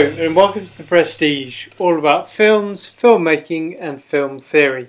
Hello 0.00 0.24
and 0.24 0.34
welcome 0.34 0.64
to 0.64 0.78
The 0.78 0.82
Prestige, 0.82 1.68
all 1.78 1.98
about 1.98 2.30
films, 2.30 2.88
filmmaking, 2.88 3.76
and 3.78 4.02
film 4.02 4.38
theory. 4.38 4.88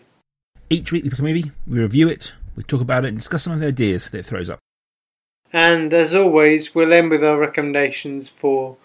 Each 0.69 0.89
week 0.93 1.03
we 1.03 1.09
pick 1.09 1.19
a 1.19 1.23
movie, 1.23 1.51
we 1.67 1.79
review 1.79 2.07
it, 2.07 2.31
we 2.55 2.63
talk 2.63 2.79
about 2.79 3.03
it, 3.03 3.09
and 3.09 3.17
discuss 3.17 3.43
some 3.43 3.51
of 3.51 3.59
the 3.59 3.67
ideas 3.67 4.09
that 4.09 4.19
it 4.19 4.25
throws 4.25 4.49
up. 4.49 4.59
And 5.51 5.93
as 5.93 6.15
always, 6.15 6.73
we'll 6.73 6.93
end 6.93 7.11
with 7.11 7.25
our 7.25 7.37
recommendations 7.37 8.29
for 8.29 8.77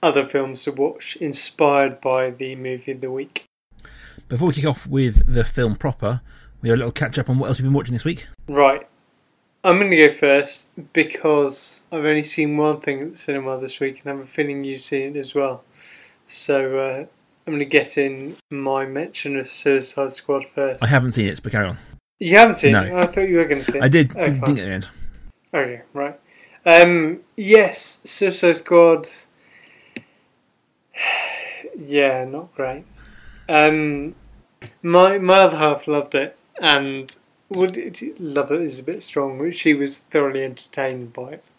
other 0.00 0.24
films 0.24 0.62
to 0.62 0.70
watch 0.70 1.16
inspired 1.16 2.00
by 2.00 2.30
the 2.30 2.54
movie 2.54 2.92
of 2.92 3.00
the 3.00 3.10
week. 3.10 3.46
Before 4.28 4.46
we 4.46 4.54
kick 4.54 4.66
off 4.66 4.86
with 4.86 5.26
the 5.26 5.42
film 5.42 5.74
proper, 5.74 6.20
we 6.62 6.68
have 6.68 6.76
a 6.76 6.78
little 6.78 6.92
catch 6.92 7.18
up 7.18 7.28
on 7.28 7.40
what 7.40 7.48
else 7.48 7.58
we've 7.58 7.64
been 7.64 7.74
watching 7.74 7.94
this 7.94 8.04
week. 8.04 8.28
Right. 8.46 8.86
I'm 9.64 9.78
going 9.78 9.90
to 9.90 9.96
go 10.08 10.12
first 10.12 10.66
because 10.92 11.84
I've 11.90 12.04
only 12.04 12.22
seen 12.22 12.56
one 12.58 12.80
thing 12.80 13.00
at 13.00 13.12
the 13.12 13.18
cinema 13.18 13.58
this 13.58 13.80
week 13.80 14.00
and 14.04 14.12
I 14.12 14.16
have 14.16 14.24
a 14.24 14.28
feeling 14.28 14.62
you've 14.62 14.82
seen 14.82 15.16
it 15.16 15.18
as 15.18 15.34
well. 15.34 15.64
So 16.26 16.78
uh, 16.78 17.06
I'm 17.46 17.52
going 17.54 17.58
to 17.60 17.64
get 17.64 17.96
in 17.96 18.36
my 18.50 18.84
mention 18.84 19.36
of 19.38 19.50
Suicide 19.50 20.12
Squad 20.12 20.44
first. 20.54 20.82
I 20.82 20.86
haven't 20.86 21.12
seen 21.12 21.26
it, 21.28 21.42
but 21.42 21.52
carry 21.52 21.68
on. 21.68 21.78
You 22.20 22.36
haven't 22.36 22.56
seen 22.56 22.72
No. 22.72 22.82
it? 22.84 22.92
I 22.92 23.06
thought 23.06 23.22
you 23.22 23.38
were 23.38 23.46
going 23.46 23.62
to 23.64 23.72
see 23.72 23.78
it. 23.78 23.82
I 23.82 23.88
did, 23.88 24.12
Oh, 24.16 24.24
didn't 24.24 24.44
think 24.44 24.58
at 24.58 24.64
the 24.64 24.70
end. 24.70 24.88
Okay, 25.54 25.82
right. 25.94 26.20
Um, 26.66 27.20
yes, 27.36 28.00
Suicide 28.04 28.56
Squad. 28.56 29.08
yeah, 31.78 32.24
not 32.24 32.54
great. 32.54 32.84
Um, 33.48 34.14
my 34.82 35.18
my 35.18 35.36
other 35.40 35.58
half 35.58 35.86
loved 35.86 36.14
it, 36.14 36.36
and 36.60 37.14
would 37.48 37.76
it, 37.76 38.20
love 38.20 38.50
it 38.52 38.60
is 38.60 38.78
a 38.78 38.82
bit 38.82 39.02
strong. 39.02 39.38
But 39.38 39.56
she 39.56 39.74
was 39.74 39.98
thoroughly 39.98 40.44
entertained 40.44 41.12
by 41.12 41.30
it. 41.30 41.50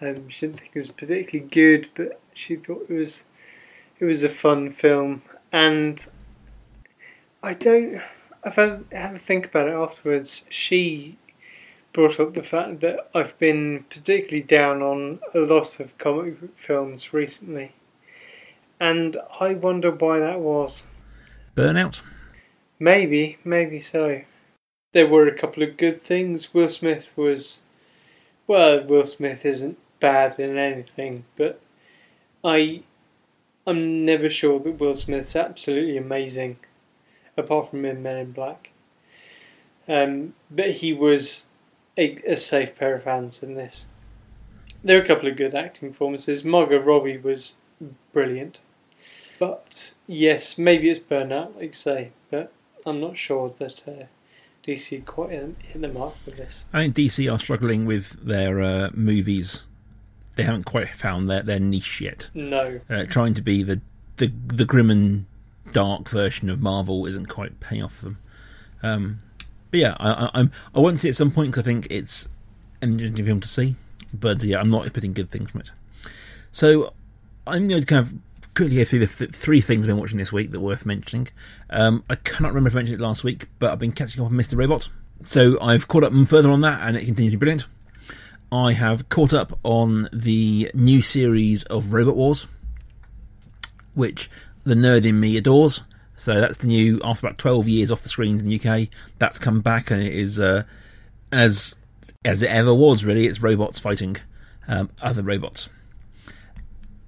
Um, 0.00 0.28
she 0.28 0.46
didn't 0.46 0.60
think 0.60 0.72
it 0.74 0.78
was 0.78 0.88
particularly 0.88 1.48
good, 1.48 1.88
but 1.94 2.20
she 2.34 2.56
thought 2.56 2.86
it 2.88 2.94
was 2.94 3.24
it 4.00 4.04
was 4.04 4.24
a 4.24 4.28
fun 4.28 4.70
film, 4.70 5.22
and 5.52 6.06
I 7.42 7.54
don't. 7.54 8.00
I've 8.44 8.56
had, 8.56 8.84
had 8.90 9.12
to 9.12 9.18
think 9.18 9.46
about 9.46 9.68
it 9.68 9.74
afterwards. 9.74 10.42
She 10.48 11.18
brought 11.92 12.18
up 12.18 12.34
the 12.34 12.42
fact 12.42 12.80
that 12.80 13.08
I've 13.14 13.38
been 13.38 13.84
particularly 13.90 14.42
down 14.42 14.82
on 14.82 15.20
a 15.34 15.40
lot 15.40 15.78
of 15.78 15.96
comic 15.98 16.40
book 16.40 16.58
films 16.58 17.12
recently. 17.12 17.72
And 18.80 19.16
I 19.38 19.54
wonder 19.54 19.92
why 19.92 20.18
that 20.18 20.40
was. 20.40 20.86
Burnout? 21.54 22.00
Maybe, 22.80 23.38
maybe 23.44 23.80
so. 23.80 24.22
There 24.92 25.06
were 25.06 25.26
a 25.26 25.36
couple 25.36 25.62
of 25.62 25.76
good 25.76 26.02
things. 26.02 26.52
Will 26.52 26.68
Smith 26.68 27.12
was. 27.16 27.62
Well, 28.46 28.84
Will 28.84 29.06
Smith 29.06 29.46
isn't 29.46 29.78
bad 30.00 30.38
in 30.38 30.56
anything, 30.58 31.24
but 31.36 31.60
I. 32.44 32.82
I'm 33.66 34.04
never 34.04 34.28
sure 34.28 34.58
that 34.58 34.80
Will 34.80 34.94
Smith's 34.94 35.36
absolutely 35.36 35.96
amazing, 35.96 36.56
apart 37.36 37.70
from 37.70 37.84
in 37.84 38.02
Men 38.02 38.16
in 38.16 38.32
Black. 38.32 38.72
Um, 39.88 40.34
but 40.50 40.70
he 40.70 40.92
was 40.92 41.46
a, 41.96 42.16
a 42.26 42.36
safe 42.36 42.76
pair 42.76 42.94
of 42.94 43.04
hands 43.04 43.42
in 43.42 43.54
this. 43.54 43.86
There 44.82 44.98
are 44.98 45.02
a 45.02 45.06
couple 45.06 45.28
of 45.28 45.36
good 45.36 45.54
acting 45.54 45.90
performances. 45.90 46.44
Margot 46.44 46.80
Robbie 46.80 47.18
was 47.18 47.54
brilliant. 48.12 48.60
But 49.38 49.94
yes, 50.06 50.58
maybe 50.58 50.90
it's 50.90 51.00
burnout, 51.00 51.56
like 51.56 51.64
you 51.64 51.72
say, 51.72 52.10
but 52.30 52.52
I'm 52.86 53.00
not 53.00 53.18
sure 53.18 53.52
that 53.58 53.88
uh, 53.88 54.04
DC 54.64 55.04
quite 55.04 55.30
hit 55.30 55.80
the 55.80 55.88
mark 55.88 56.14
with 56.24 56.36
this. 56.36 56.64
I 56.72 56.82
think 56.82 56.96
DC 56.96 57.32
are 57.32 57.38
struggling 57.38 57.84
with 57.84 58.24
their 58.24 58.62
uh, 58.62 58.90
movies. 58.94 59.64
They 60.36 60.44
haven't 60.44 60.64
quite 60.64 60.88
found 60.90 61.28
their, 61.28 61.42
their 61.42 61.60
niche 61.60 62.00
yet. 62.00 62.30
No. 62.32 62.80
Uh, 62.88 63.04
trying 63.04 63.34
to 63.34 63.42
be 63.42 63.62
the, 63.62 63.80
the 64.16 64.32
the 64.46 64.64
grim 64.64 64.90
and 64.90 65.26
dark 65.72 66.08
version 66.08 66.48
of 66.48 66.60
Marvel 66.60 67.06
isn't 67.06 67.26
quite 67.26 67.60
paying 67.60 67.82
off 67.82 67.94
for 67.96 68.04
them. 68.04 68.18
Um, 68.82 69.20
but 69.70 69.80
yeah, 69.80 69.96
I, 69.98 70.12
I, 70.12 70.30
I'm 70.34 70.52
I 70.74 70.80
want 70.80 70.98
to 70.98 71.02
see 71.02 71.08
it 71.08 71.12
at 71.12 71.16
some 71.16 71.32
point 71.32 71.50
because 71.50 71.64
I 71.64 71.66
think 71.66 71.88
it's 71.90 72.28
an 72.80 72.92
interesting 72.92 73.26
film 73.26 73.40
to 73.40 73.48
see. 73.48 73.74
But 74.14 74.42
yeah, 74.42 74.60
I'm 74.60 74.70
not 74.70 74.86
expecting 74.86 75.12
good 75.12 75.30
things 75.30 75.50
from 75.50 75.62
it. 75.62 75.70
So 76.50 76.92
I'm 77.46 77.66
going 77.66 77.80
to 77.80 77.86
kind 77.86 78.06
of 78.06 78.14
quickly 78.54 78.76
go 78.76 78.84
through 78.84 79.06
the 79.06 79.06
th- 79.06 79.32
three 79.32 79.60
things 79.60 79.84
I've 79.84 79.88
been 79.88 79.98
watching 79.98 80.18
this 80.18 80.32
week 80.32 80.50
that 80.50 80.58
are 80.58 80.62
worth 80.62 80.84
mentioning. 80.86 81.28
Um, 81.70 82.04
I 82.08 82.16
cannot 82.16 82.50
remember 82.50 82.68
if 82.68 82.74
I 82.74 82.78
mentioned 82.80 83.00
it 83.00 83.02
last 83.02 83.24
week, 83.24 83.48
but 83.58 83.72
I've 83.72 83.78
been 83.78 83.92
catching 83.92 84.22
up 84.22 84.30
on 84.30 84.36
Mr. 84.36 84.56
Robot. 84.56 84.88
So 85.24 85.58
I've 85.60 85.88
caught 85.88 86.04
up 86.04 86.12
further 86.26 86.50
on 86.50 86.60
that, 86.62 86.80
and 86.86 86.96
it 86.96 87.04
continues 87.04 87.32
to 87.32 87.36
be 87.36 87.40
brilliant. 87.40 87.66
I 88.50 88.72
have 88.72 89.08
caught 89.08 89.32
up 89.32 89.58
on 89.62 90.08
the 90.12 90.70
new 90.74 91.00
series 91.00 91.64
of 91.64 91.92
Robot 91.92 92.16
Wars, 92.16 92.46
which 93.94 94.30
the 94.64 94.74
nerd 94.74 95.06
in 95.06 95.18
me 95.18 95.36
adores. 95.36 95.82
So 96.16 96.40
that's 96.40 96.58
the 96.58 96.66
new, 96.66 97.00
after 97.02 97.26
about 97.26 97.38
12 97.38 97.66
years 97.66 97.90
off 97.90 98.02
the 98.02 98.08
screens 98.08 98.42
in 98.42 98.48
the 98.48 98.60
UK, 98.60 98.88
that's 99.18 99.38
come 99.38 99.60
back 99.60 99.90
and 99.90 100.00
it 100.02 100.14
is 100.14 100.38
uh, 100.38 100.64
as 101.32 101.74
as 102.24 102.42
it 102.42 102.50
ever 102.50 102.72
was, 102.72 103.04
really. 103.04 103.26
It's 103.26 103.40
robots 103.40 103.78
fighting 103.78 104.16
um, 104.68 104.90
other 105.00 105.22
robots. 105.22 105.68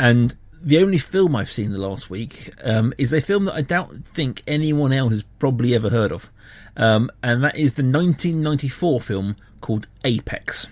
And 0.01 0.35
the 0.65 0.79
only 0.79 0.99
film 0.99 1.37
I've 1.37 1.51
seen 1.51 1.73
the 1.73 1.79
last 1.79 2.09
week 2.09 2.53
um, 2.65 2.95
is 2.97 3.13
a 3.13 3.21
film 3.21 3.45
that 3.45 3.55
I 3.55 3.63
don't 3.63 4.07
think 4.07 4.43
anyone 4.47 4.93
else 4.93 5.13
has 5.13 5.23
probably 5.39 5.75
ever 5.75 5.91
heard 5.91 6.11
of. 6.11 6.31
Um, 6.77 7.11
and 7.23 7.45
that 7.45 7.57
is 7.57 7.75
the 7.75 7.83
1994 7.83 9.01
film 9.01 9.37
called 9.61 9.87
Apex. 10.05 10.67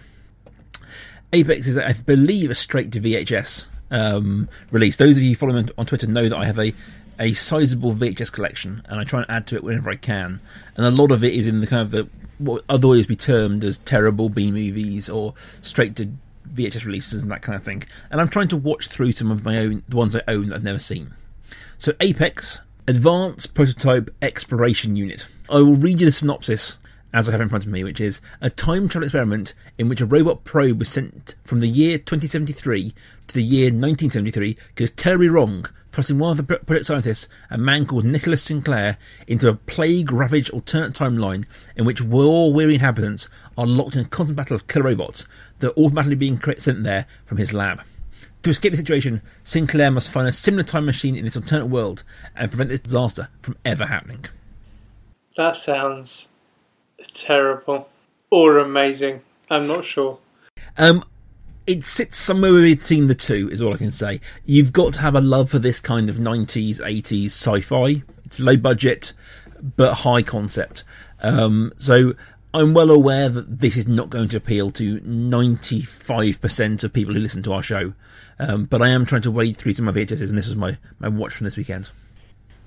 Apex 1.32 1.66
is, 1.66 1.76
I 1.76 1.92
believe, 1.92 2.50
a 2.50 2.54
straight 2.54 2.90
to 2.92 3.00
VHS 3.00 3.66
um, 3.90 4.48
release. 4.70 4.96
Those 4.96 5.16
of 5.16 5.22
you 5.22 5.36
following 5.36 5.66
me 5.66 5.72
on 5.76 5.86
Twitter 5.86 6.06
know 6.06 6.28
that 6.28 6.36
I 6.36 6.46
have 6.46 6.58
a 6.58 6.74
a 7.20 7.34
sizable 7.34 7.94
VHS 7.94 8.32
collection, 8.32 8.82
and 8.88 8.98
I 8.98 9.04
try 9.04 9.20
and 9.20 9.30
add 9.30 9.46
to 9.48 9.56
it 9.56 9.62
whenever 9.62 9.90
I 9.90 9.96
can. 9.96 10.40
And 10.76 10.86
a 10.86 10.90
lot 10.90 11.12
of 11.12 11.22
it 11.22 11.34
is 11.34 11.46
in 11.46 11.60
the 11.60 11.66
kind 11.66 11.82
of 11.82 11.90
the 11.90 12.08
what 12.38 12.64
otherwise 12.68 13.06
be 13.06 13.14
termed 13.14 13.62
as 13.62 13.78
terrible 13.78 14.28
B 14.28 14.50
movies 14.50 15.08
or 15.08 15.34
straight 15.60 15.94
to 15.96 16.10
VHS 16.54 16.84
releases 16.84 17.22
and 17.22 17.30
that 17.30 17.42
kind 17.42 17.56
of 17.56 17.64
thing. 17.64 17.84
And 18.10 18.20
I'm 18.20 18.28
trying 18.28 18.48
to 18.48 18.56
watch 18.56 18.88
through 18.88 19.12
some 19.12 19.30
of 19.30 19.44
my 19.44 19.58
own, 19.58 19.82
the 19.88 19.96
ones 19.96 20.14
I 20.14 20.22
own 20.28 20.48
that 20.48 20.56
I've 20.56 20.64
never 20.64 20.78
seen. 20.78 21.14
So 21.78 21.92
Apex, 22.00 22.60
Advanced 22.86 23.54
Prototype 23.54 24.10
Exploration 24.20 24.96
Unit. 24.96 25.26
I 25.48 25.56
will 25.56 25.74
read 25.74 26.00
you 26.00 26.06
the 26.06 26.12
synopsis 26.12 26.76
as 27.12 27.28
I 27.28 27.32
have 27.32 27.40
in 27.40 27.48
front 27.48 27.64
of 27.64 27.70
me, 27.70 27.84
which 27.84 28.00
is 28.00 28.20
a 28.40 28.50
time 28.50 28.88
travel 28.88 29.06
experiment 29.06 29.54
in 29.78 29.88
which 29.88 30.00
a 30.00 30.06
robot 30.06 30.44
probe 30.44 30.78
was 30.78 30.88
sent 30.88 31.34
from 31.44 31.60
the 31.60 31.68
year 31.68 31.98
2073 31.98 32.94
to 33.28 33.34
the 33.34 33.42
year 33.42 33.66
1973 33.66 34.56
goes 34.74 34.90
terribly 34.90 35.28
wrong, 35.28 35.66
thrusting 35.92 36.18
one 36.18 36.30
of 36.30 36.36
the 36.38 36.58
project 36.58 36.86
scientists, 36.86 37.28
a 37.50 37.58
man 37.58 37.86
called 37.86 38.04
Nicholas 38.04 38.42
Sinclair, 38.42 38.96
into 39.26 39.48
a 39.48 39.54
plague-ravaged 39.54 40.50
alternate 40.50 40.94
timeline 40.94 41.44
in 41.76 41.84
which 41.84 42.00
war-weary 42.00 42.74
inhabitants 42.74 43.28
are 43.58 43.66
locked 43.66 43.94
in 43.94 44.04
a 44.04 44.08
constant 44.08 44.36
battle 44.36 44.56
of 44.56 44.66
killer 44.66 44.86
robots 44.86 45.26
that 45.58 45.70
are 45.70 45.80
automatically 45.80 46.16
being 46.16 46.40
sent 46.58 46.82
there 46.82 47.06
from 47.26 47.36
his 47.36 47.52
lab. 47.52 47.82
To 48.42 48.50
escape 48.50 48.72
the 48.72 48.78
situation, 48.78 49.22
Sinclair 49.44 49.90
must 49.90 50.10
find 50.10 50.26
a 50.26 50.32
similar 50.32 50.64
time 50.64 50.86
machine 50.86 51.14
in 51.14 51.24
this 51.24 51.36
alternate 51.36 51.66
world 51.66 52.02
and 52.34 52.50
prevent 52.50 52.70
this 52.70 52.80
disaster 52.80 53.28
from 53.40 53.56
ever 53.64 53.86
happening. 53.86 54.24
That 55.36 55.54
sounds 55.56 56.28
terrible. 57.08 57.88
Or 58.30 58.58
amazing. 58.58 59.22
I'm 59.50 59.66
not 59.66 59.84
sure. 59.84 60.18
Um, 60.78 61.04
it 61.66 61.84
sits 61.84 62.18
somewhere 62.18 62.60
between 62.62 63.08
the 63.08 63.14
two, 63.14 63.48
is 63.50 63.60
all 63.60 63.74
I 63.74 63.78
can 63.78 63.92
say. 63.92 64.20
You've 64.44 64.72
got 64.72 64.94
to 64.94 65.00
have 65.00 65.14
a 65.14 65.20
love 65.20 65.50
for 65.50 65.58
this 65.58 65.80
kind 65.80 66.08
of 66.08 66.16
90s, 66.16 66.80
80s 66.80 67.26
sci 67.26 67.60
fi. 67.60 68.02
It's 68.24 68.40
low 68.40 68.56
budget, 68.56 69.12
but 69.76 69.94
high 69.96 70.22
concept. 70.22 70.84
Um, 71.20 71.72
so 71.76 72.14
I'm 72.54 72.74
well 72.74 72.90
aware 72.90 73.28
that 73.28 73.60
this 73.60 73.76
is 73.76 73.86
not 73.86 74.10
going 74.10 74.28
to 74.30 74.36
appeal 74.36 74.70
to 74.72 75.00
95% 75.00 76.84
of 76.84 76.92
people 76.92 77.14
who 77.14 77.20
listen 77.20 77.42
to 77.44 77.52
our 77.52 77.62
show. 77.62 77.94
Um, 78.38 78.64
but 78.64 78.82
I 78.82 78.88
am 78.88 79.06
trying 79.06 79.22
to 79.22 79.30
wade 79.30 79.56
through 79.56 79.74
some 79.74 79.86
of 79.86 79.94
my 79.94 80.00
VHSs, 80.00 80.28
and 80.30 80.38
this 80.38 80.46
was 80.46 80.56
my, 80.56 80.78
my 80.98 81.08
watch 81.08 81.34
from 81.34 81.44
this 81.44 81.56
weekend. 81.56 81.90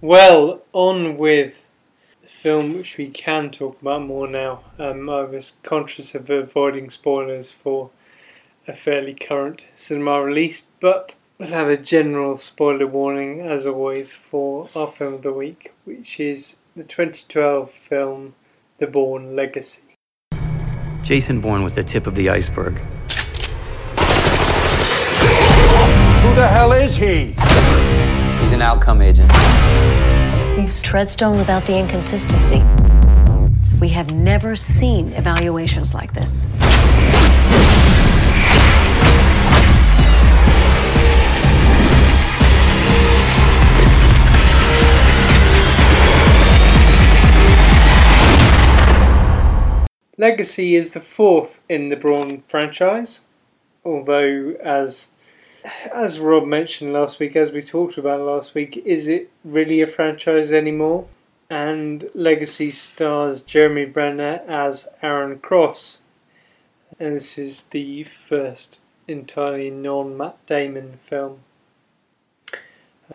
Well, 0.01 0.61
on 0.71 1.17
with 1.17 1.64
film 2.45 2.77
which 2.77 2.95
we 2.99 3.07
can 3.07 3.49
talk 3.49 3.81
about 3.81 4.03
more 4.03 4.27
now. 4.27 4.61
Um, 4.77 5.09
I 5.09 5.23
was 5.23 5.53
conscious 5.63 6.13
of 6.13 6.29
avoiding 6.29 6.91
spoilers 6.91 7.51
for 7.51 7.89
a 8.67 8.75
fairly 8.75 9.15
current 9.15 9.65
cinema 9.73 10.21
release, 10.21 10.61
but 10.79 11.15
we'll 11.39 11.49
have 11.49 11.69
a 11.69 11.75
general 11.75 12.37
spoiler 12.37 12.85
warning 12.85 13.41
as 13.41 13.65
always 13.65 14.13
for 14.13 14.69
our 14.75 14.91
film 14.91 15.15
of 15.15 15.23
the 15.23 15.33
week, 15.33 15.73
which 15.85 16.19
is 16.19 16.57
the 16.75 16.83
2012 16.83 17.71
film 17.71 18.35
The 18.77 18.85
Bourne 18.85 19.35
Legacy. 19.35 19.81
Jason 21.01 21.41
Bourne 21.41 21.63
was 21.63 21.73
the 21.73 21.83
tip 21.83 22.05
of 22.05 22.13
the 22.13 22.29
iceberg. 22.29 22.73
Who 26.21 26.35
the 26.35 26.47
hell 26.47 26.73
is 26.73 26.95
he? 26.95 27.33
He's 28.39 28.51
an 28.51 28.61
outcome 28.61 29.01
agent. 29.01 29.31
He's 30.55 30.81
treadstone 30.81 31.35
without 31.35 31.65
the 31.65 31.77
inconsistency. 31.77 32.63
We 33.81 33.89
have 33.89 34.13
never 34.13 34.55
seen 34.55 35.11
evaluations 35.11 35.93
like 35.93 36.13
this. 36.13 36.49
Legacy 50.17 50.77
is 50.77 50.91
the 50.91 51.01
fourth 51.01 51.59
in 51.67 51.89
the 51.89 51.97
Bourne 51.97 52.43
franchise, 52.47 53.19
although 53.83 54.55
as 54.63 55.09
as 55.93 56.19
Rob 56.19 56.45
mentioned 56.45 56.93
last 56.93 57.19
week, 57.19 57.35
as 57.35 57.51
we 57.51 57.61
talked 57.61 57.97
about 57.97 58.21
last 58.21 58.53
week, 58.53 58.77
is 58.85 59.07
it 59.07 59.31
really 59.43 59.81
a 59.81 59.87
franchise 59.87 60.51
anymore? 60.51 61.07
And 61.49 62.09
Legacy 62.13 62.71
stars 62.71 63.41
Jeremy 63.41 63.85
Renner 63.85 64.41
as 64.47 64.87
Aaron 65.01 65.39
Cross, 65.39 66.01
and 66.99 67.15
this 67.15 67.37
is 67.37 67.63
the 67.71 68.03
first 68.03 68.81
entirely 69.07 69.69
non 69.69 70.17
Matt 70.17 70.43
Damon 70.45 70.99
film. 71.01 71.39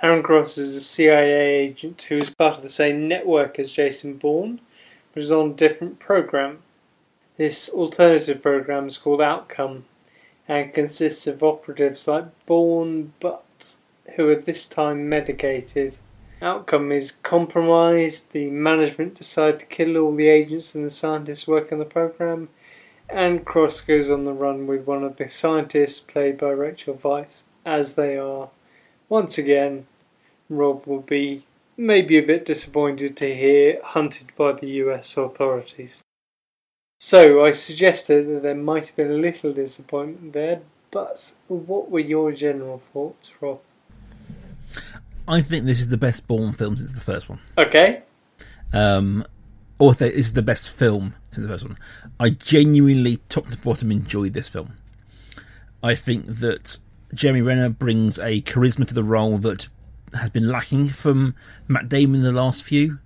Aaron 0.03 0.23
Cross 0.23 0.59
is 0.59 0.77
a 0.77 0.81
CIA 0.81 1.57
agent 1.57 2.03
who 2.03 2.19
is 2.19 2.31
part 2.31 2.57
of 2.57 2.63
the 2.63 2.69
same 2.69 3.09
network 3.09 3.59
as 3.59 3.73
Jason 3.73 4.15
Bourne, 4.15 4.61
but 5.13 5.23
is 5.23 5.33
on 5.33 5.51
a 5.51 5.55
different 5.55 5.99
program. 5.99 6.63
This 7.37 7.69
alternative 7.69 8.43
program 8.43 8.87
is 8.87 8.99
called 8.99 9.21
Outcome 9.21 9.85
and 10.51 10.75
consists 10.75 11.29
of 11.29 11.45
operatives 11.45 12.09
like 12.09 12.25
Bourne 12.45 13.13
but 13.21 13.77
who 14.17 14.29
are 14.29 14.35
this 14.35 14.67
time 14.67 15.09
medicated. 15.09 15.99
Outcome 16.43 16.91
is 16.91 17.13
compromised, 17.13 18.33
the 18.33 18.51
management 18.51 19.15
decide 19.15 19.61
to 19.61 19.67
kill 19.67 19.97
all 19.97 20.13
the 20.13 20.27
agents 20.27 20.75
and 20.75 20.85
the 20.85 20.91
scientists 20.91 21.47
working 21.47 21.75
on 21.75 21.79
the 21.79 21.85
program, 21.85 22.49
and 23.09 23.45
Cross 23.45 23.83
goes 23.83 24.11
on 24.11 24.25
the 24.25 24.33
run 24.33 24.67
with 24.67 24.89
one 24.89 25.05
of 25.05 25.19
the 25.19 25.29
scientists 25.29 26.01
played 26.01 26.37
by 26.37 26.51
Rachel 26.51 26.95
Weisz, 26.95 27.45
as 27.65 27.93
they 27.93 28.19
are 28.19 28.51
once 29.09 29.39
again, 29.39 29.87
Rob 30.49 30.85
will 30.85 31.03
be 31.03 31.45
maybe 31.77 32.19
a 32.19 32.27
bit 32.27 32.45
disappointed 32.45 33.17
to 33.19 33.33
hear 33.33 33.81
hunted 33.85 34.33
by 34.37 34.53
the 34.55 34.67
US 34.83 35.17
authorities. 35.17 36.03
So 37.03 37.47
I 37.47 37.53
suggested 37.53 38.29
that 38.29 38.43
there 38.43 38.55
might 38.55 38.89
have 38.89 38.95
been 38.95 39.11
a 39.11 39.15
little 39.15 39.55
disappointment 39.55 40.35
there, 40.35 40.61
but 40.91 41.33
what 41.49 41.91
were 41.91 41.99
your 41.99 42.31
general 42.31 42.83
thoughts, 42.93 43.33
Rob? 43.41 43.61
I 45.27 45.41
think 45.41 45.65
this 45.65 45.81
is 45.81 45.89
the 45.89 45.97
best 45.97 46.27
Bourne 46.27 46.53
film 46.53 46.77
since 46.77 46.93
the 46.93 47.01
first 47.01 47.31
one. 47.31 47.41
Okay. 47.57 48.03
Um, 48.75 49.25
or 49.79 49.95
this 49.95 50.15
is 50.15 50.35
the 50.35 50.43
best 50.43 50.69
film 50.69 51.15
since 51.33 51.47
the 51.47 51.51
first 51.51 51.65
one. 51.65 51.79
I 52.21 52.29
genuinely, 52.29 53.17
top 53.31 53.49
to 53.49 53.57
bottom, 53.57 53.91
enjoyed 53.91 54.35
this 54.35 54.49
film. 54.49 54.75
I 55.83 55.95
think 55.95 56.27
that 56.41 56.77
Jeremy 57.15 57.41
Renner 57.41 57.71
brings 57.71 58.19
a 58.19 58.43
charisma 58.43 58.87
to 58.87 58.95
the 58.95 59.03
role 59.03 59.39
that 59.39 59.69
has 60.13 60.29
been 60.29 60.49
lacking 60.49 60.91
from 60.91 61.35
Matt 61.67 61.89
Damon 61.89 62.17
in 62.17 62.27
the 62.27 62.33
last 62.33 62.63
few. 62.63 62.99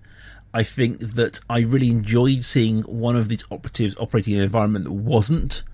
I 0.55 0.62
think 0.62 1.01
that 1.01 1.41
I 1.51 1.59
really 1.59 1.91
enjoyed 1.91 2.45
seeing 2.45 2.83
one 2.83 3.17
of 3.17 3.29
these 3.29 3.45
operatives 3.51 3.97
operating 3.99 4.35
in 4.35 4.39
an 4.39 4.45
environment 4.45 4.85
that 4.85 4.93
wasn't 4.93 5.65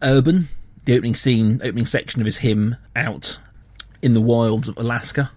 urban. 0.00 0.48
The 0.84 0.94
opening 0.94 1.16
scene, 1.16 1.60
opening 1.62 1.86
section 1.86 2.20
of 2.20 2.28
is 2.28 2.38
him 2.38 2.76
out 2.94 3.40
in 4.00 4.14
the 4.14 4.20
wilds 4.20 4.68
of 4.68 4.78
Alaska. 4.78 5.32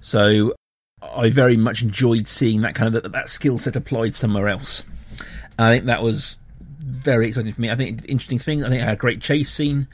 So 0.00 0.54
I 1.02 1.30
very 1.30 1.56
much 1.56 1.80
enjoyed 1.80 2.28
seeing 2.28 2.60
that 2.60 2.74
kind 2.74 2.94
of 2.94 3.02
that, 3.02 3.10
that 3.10 3.30
skill 3.30 3.56
set 3.58 3.74
applied 3.74 4.14
somewhere 4.14 4.48
else. 4.48 4.84
I 5.58 5.72
think 5.72 5.86
that 5.86 6.02
was 6.02 6.38
very 6.78 7.28
exciting 7.28 7.54
for 7.54 7.60
me. 7.62 7.70
I 7.70 7.76
think 7.76 8.04
interesting 8.06 8.38
thing. 8.38 8.64
I 8.64 8.68
think 8.68 8.82
I 8.82 8.86
had 8.86 8.94
a 8.94 8.96
great 8.96 9.22
chase 9.22 9.50
scene. 9.50 9.88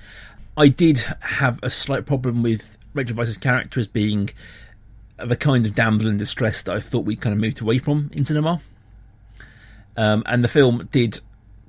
I 0.57 0.67
did 0.67 0.99
have 1.21 1.61
a 1.63 1.71
slight 1.71 2.07
problem 2.07 2.43
with 2.43 2.77
Rachel 2.93 3.17
Weisz's 3.17 3.39
character 3.39 3.79
as 3.79 3.87
being 3.87 4.31
the 5.25 5.37
kind 5.37 5.67
of 5.67 5.75
damsel 5.75 6.09
in 6.09 6.17
distress 6.17 6.63
that 6.63 6.77
I 6.77 6.81
thought 6.81 7.05
we 7.05 7.17
kind 7.17 7.33
of 7.33 7.41
moved 7.41 7.61
away 7.61 7.79
from 7.79 8.11
in 8.13 8.25
cinema. 8.25 8.61
Um, 9.97 10.23
and 10.27 10.43
the 10.43 10.49
film 10.49 10.89
did 10.91 11.21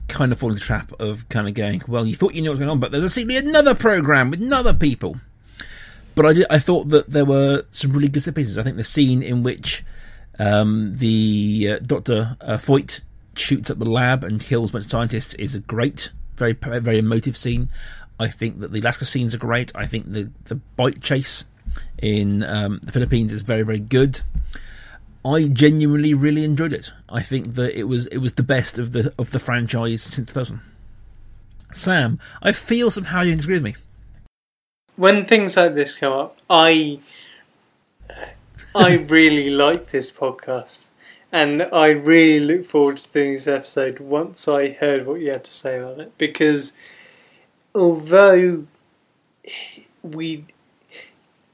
kind 0.08 0.32
of 0.32 0.40
fall 0.40 0.50
into 0.50 0.60
the 0.60 0.66
trap 0.66 0.92
of 1.00 1.28
kind 1.30 1.48
of 1.48 1.54
going, 1.54 1.82
well, 1.88 2.06
you 2.06 2.16
thought 2.16 2.34
you 2.34 2.42
knew 2.42 2.50
what 2.50 2.54
was 2.54 2.60
going 2.60 2.70
on, 2.70 2.80
but 2.80 2.92
there's 2.92 3.14
simply 3.14 3.38
another 3.38 3.74
program 3.74 4.30
with 4.30 4.42
another 4.42 4.74
people. 4.74 5.18
But 6.16 6.26
I 6.26 6.34
did, 6.34 6.46
I 6.50 6.60
thought 6.60 6.90
that 6.90 7.10
there 7.10 7.26
were 7.26 7.64
some 7.72 7.94
really 7.94 8.10
good 8.10 8.36
pieces. 8.36 8.58
I 8.58 8.64
think 8.64 8.78
the 8.78 8.84
scene 8.84 9.24
in 9.24 9.44
which 9.44 9.84
um, 10.40 10.96
the 10.98 11.78
uh, 11.78 11.80
Doctor 11.86 12.38
uh, 12.42 12.58
Voight 12.58 13.02
shoots 13.36 13.70
up 13.70 13.80
the 13.80 13.90
lab 13.90 14.24
and 14.24 14.42
kills 14.42 14.72
a 14.72 14.74
bunch 14.74 14.86
of 14.86 14.92
scientists 14.92 15.34
is 15.36 15.56
a 15.56 15.60
great, 15.60 16.12
very 16.36 16.54
very 16.54 17.00
emotive 17.00 17.38
scene. 17.38 17.70
I 18.20 18.28
think 18.28 18.60
that 18.60 18.72
the 18.72 18.82
Alaska 18.82 19.06
scenes 19.06 19.34
are 19.34 19.40
great. 19.40 19.72
I 19.74 19.86
think 19.86 20.12
the 20.12 20.30
the 20.46 20.56
bike 20.56 21.02
chase 21.02 21.46
in 22.02 22.44
um, 22.44 22.80
the 22.84 22.92
Philippines 22.92 23.34
is 23.34 23.42
very 23.42 23.64
very 23.64 23.80
good. 23.80 24.22
I 25.24 25.48
genuinely 25.48 26.14
really 26.14 26.44
enjoyed 26.44 26.74
it. 26.74 26.92
I 27.08 27.22
think 27.22 27.54
that 27.54 27.78
it 27.78 27.84
was 27.84 28.08
it 28.08 28.18
was 28.18 28.34
the 28.34 28.44
best 28.44 28.80
of 28.80 28.92
the 28.92 29.14
of 29.20 29.32
the 29.32 29.40
franchise 29.40 30.02
since 30.02 30.28
the 30.28 30.34
first 30.34 30.50
one. 30.50 30.62
Sam, 31.74 32.20
I 32.42 32.52
feel 32.52 32.92
somehow 32.92 33.22
you 33.22 33.36
disagree 33.36 33.56
with 33.56 33.64
me. 33.64 33.76
When 34.96 35.26
things 35.26 35.56
like 35.56 35.76
this 35.76 35.96
come 35.96 36.14
up, 36.14 36.42
I 36.50 37.00
I 38.76 38.94
really 39.10 39.52
like 39.52 39.92
this 39.92 40.12
podcast, 40.12 40.88
and 41.32 41.64
I 41.72 41.90
really 41.90 42.40
look 42.40 42.66
forward 42.66 42.98
to 42.98 43.12
doing 43.12 43.34
this 43.34 43.48
episode 43.48 44.00
once 44.00 44.48
I 44.48 44.70
heard 44.70 45.06
what 45.06 45.22
you 45.22 45.32
had 45.32 45.44
to 45.44 45.54
say 45.54 45.80
about 45.80 46.00
it 46.00 46.18
because 46.18 46.74
although 47.76 48.66
we 50.02 50.46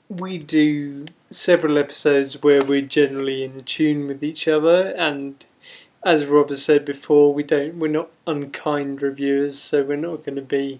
we 0.09 0.38
do 0.38 1.06
several 1.30 1.77
episodes 1.77 2.42
where 2.42 2.63
we're 2.63 2.81
generally 2.81 3.44
in 3.44 3.63
tune 3.63 4.07
with 4.07 4.24
each 4.24 4.48
other 4.48 4.89
and 4.92 5.45
as 6.04 6.25
Rob 6.25 6.50
has 6.50 6.63
said 6.63 6.86
before 6.86 7.33
we 7.33 7.44
don't 7.44 7.75
we're 7.75 7.89
not 7.89 8.09
unkind 8.25 9.01
reviewers 9.01 9.59
so 9.59 9.83
we're 9.83 9.98
not 9.98 10.24
going 10.24 10.36
to 10.36 10.41
be 10.41 10.79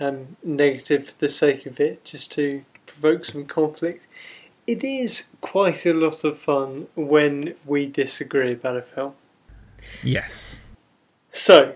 um, 0.00 0.36
negative 0.42 1.08
for 1.08 1.14
the 1.18 1.28
sake 1.28 1.66
of 1.66 1.80
it 1.80 2.04
just 2.04 2.30
to 2.32 2.64
provoke 2.86 3.24
some 3.24 3.46
conflict. 3.46 4.04
It 4.66 4.84
is 4.84 5.28
quite 5.40 5.86
a 5.86 5.94
lot 5.94 6.24
of 6.24 6.38
fun 6.38 6.88
when 6.94 7.54
we 7.64 7.86
disagree 7.86 8.52
about 8.52 8.76
a 8.76 8.82
film. 8.82 9.14
Yes. 10.02 10.58
So 11.32 11.74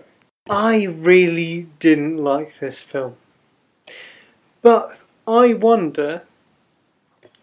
I 0.49 0.83
really 0.85 1.67
didn't 1.79 2.17
like 2.17 2.59
this 2.59 2.79
film. 2.79 3.15
But 4.61 5.03
I 5.27 5.53
wonder, 5.53 6.23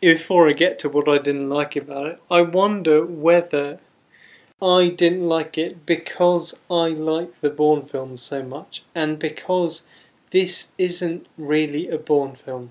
before 0.00 0.49
I 0.49 0.52
get 0.52 0.78
to 0.80 0.88
what 0.88 1.09
I 1.09 1.19
didn't 1.19 1.49
like 1.49 1.76
about 1.76 2.07
it, 2.07 2.21
I 2.30 2.42
wonder 2.42 3.04
whether 3.04 3.78
I 4.62 4.88
didn't 4.88 5.26
like 5.26 5.57
it 5.57 5.87
because 5.87 6.54
I 6.71 6.88
like 6.88 7.40
the 7.40 7.50
Bourne 7.50 7.87
films 7.87 8.23
so 8.23 8.42
much 8.42 8.85
and 8.95 9.19
because 9.19 9.83
this 10.30 10.69
isn't 10.78 11.26
really 11.37 11.88
a 11.88 11.99
Bourne 11.99 12.37
film. 12.37 12.71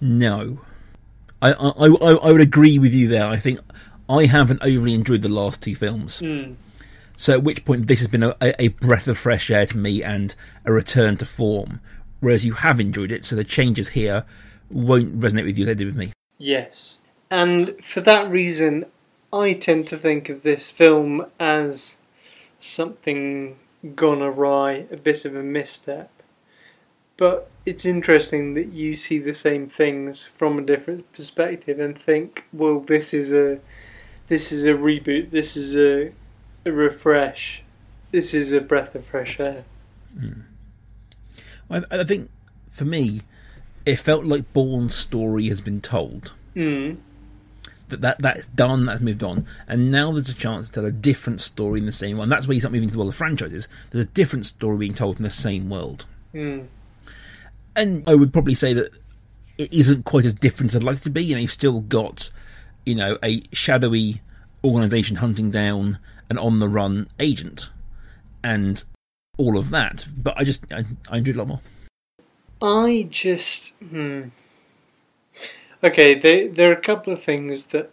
No. 0.00 0.60
I, 1.40 1.52
I, 1.52 1.86
I, 1.86 2.12
I 2.14 2.32
would 2.32 2.40
agree 2.40 2.78
with 2.78 2.92
you 2.92 3.08
there. 3.08 3.26
I 3.26 3.38
think 3.38 3.60
I 4.08 4.26
haven't 4.26 4.62
overly 4.62 4.94
enjoyed 4.94 5.22
the 5.22 5.28
last 5.28 5.62
two 5.62 5.74
films. 5.74 6.20
Mm. 6.20 6.56
So 7.16 7.32
at 7.32 7.42
which 7.42 7.64
point 7.64 7.86
this 7.86 8.00
has 8.00 8.08
been 8.08 8.22
a, 8.22 8.36
a 8.40 8.68
breath 8.68 9.08
of 9.08 9.16
fresh 9.18 9.50
air 9.50 9.66
to 9.66 9.78
me 9.78 10.02
and 10.02 10.34
a 10.64 10.72
return 10.72 11.16
to 11.18 11.26
form. 11.26 11.80
Whereas 12.20 12.44
you 12.44 12.54
have 12.54 12.80
enjoyed 12.80 13.10
it, 13.10 13.24
so 13.24 13.36
the 13.36 13.44
changes 13.44 13.88
here 13.88 14.24
won't 14.70 15.20
resonate 15.20 15.44
with 15.44 15.58
you 15.58 15.64
they 15.64 15.74
did 15.74 15.86
with 15.86 15.96
me. 15.96 16.12
Yes. 16.38 16.98
And 17.30 17.82
for 17.84 18.00
that 18.02 18.30
reason, 18.30 18.86
I 19.32 19.52
tend 19.52 19.86
to 19.88 19.98
think 19.98 20.28
of 20.28 20.42
this 20.42 20.70
film 20.70 21.26
as 21.40 21.96
something 22.60 23.56
gone 23.94 24.22
awry, 24.22 24.86
a 24.90 24.96
bit 24.96 25.24
of 25.24 25.34
a 25.34 25.42
misstep. 25.42 26.10
But 27.16 27.50
it's 27.64 27.84
interesting 27.84 28.54
that 28.54 28.72
you 28.72 28.94
see 28.94 29.18
the 29.18 29.34
same 29.34 29.68
things 29.68 30.24
from 30.24 30.58
a 30.58 30.62
different 30.62 31.10
perspective 31.12 31.80
and 31.80 31.96
think, 31.96 32.44
well, 32.52 32.80
this 32.80 33.14
is 33.14 33.32
a 33.32 33.60
this 34.28 34.52
is 34.52 34.64
a 34.64 34.72
reboot. 34.72 35.30
This 35.30 35.56
is 35.56 35.76
a 35.76 36.12
a 36.66 36.72
refresh. 36.72 37.62
This 38.10 38.34
is 38.34 38.52
a 38.52 38.60
breath 38.60 38.94
of 38.94 39.06
fresh 39.06 39.40
air. 39.40 39.64
Mm. 40.16 40.42
I, 41.70 41.82
I, 41.90 42.04
think 42.04 42.30
for 42.70 42.84
me, 42.84 43.22
it 43.86 43.96
felt 43.96 44.24
like 44.24 44.52
Bourne's 44.52 44.94
story 44.94 45.48
has 45.48 45.60
been 45.60 45.80
told. 45.80 46.32
Mm. 46.54 46.98
That, 47.88 48.00
that 48.00 48.18
that's 48.18 48.46
done, 48.46 48.86
that's 48.86 49.00
moved 49.00 49.22
on, 49.22 49.46
and 49.68 49.92
now 49.92 50.10
there's 50.10 50.28
a 50.28 50.34
chance 50.34 50.66
to 50.66 50.72
tell 50.72 50.84
a 50.84 50.90
different 50.90 51.40
story 51.40 51.78
in 51.78 51.86
the 51.86 51.92
same 51.92 52.18
one. 52.18 52.28
That's 52.28 52.48
where 52.48 52.54
you 52.54 52.60
start 52.60 52.72
moving 52.72 52.88
to 52.88 52.92
the 52.92 52.98
world 52.98 53.10
of 53.10 53.16
franchises. 53.16 53.68
There's 53.90 54.04
a 54.04 54.08
different 54.08 54.44
story 54.44 54.76
being 54.78 54.94
told 54.94 55.18
in 55.18 55.22
the 55.22 55.30
same 55.30 55.70
world. 55.70 56.04
Mm. 56.34 56.66
And 57.76 58.08
I 58.08 58.14
would 58.14 58.32
probably 58.32 58.56
say 58.56 58.72
that 58.72 58.92
it 59.56 59.72
isn't 59.72 60.04
quite 60.04 60.24
as 60.24 60.34
different 60.34 60.72
as 60.72 60.76
I'd 60.76 60.82
like 60.82 60.96
it 60.96 61.02
to 61.04 61.10
be. 61.10 61.22
You 61.22 61.36
know, 61.36 61.42
you've 61.42 61.52
still 61.52 61.80
got, 61.80 62.30
you 62.84 62.96
know, 62.96 63.18
a 63.22 63.44
shadowy 63.52 64.20
organisation 64.64 65.16
hunting 65.16 65.52
down 65.52 65.98
an 66.28 66.38
on 66.38 66.58
the 66.58 66.68
run 66.68 67.08
agent 67.20 67.70
and 68.42 68.82
all 69.36 69.56
of 69.56 69.70
that. 69.70 70.06
But 70.16 70.34
I 70.36 70.42
just 70.42 70.64
I, 70.72 70.84
I 71.08 71.18
enjoyed 71.18 71.36
a 71.36 71.38
lot 71.38 71.48
more. 71.48 71.60
I 72.62 73.06
just 73.10 73.74
hmm. 73.80 74.28
Okay, 75.84 76.14
there 76.14 76.48
there 76.48 76.70
are 76.70 76.74
a 76.74 76.80
couple 76.80 77.12
of 77.12 77.22
things 77.22 77.66
that 77.66 77.90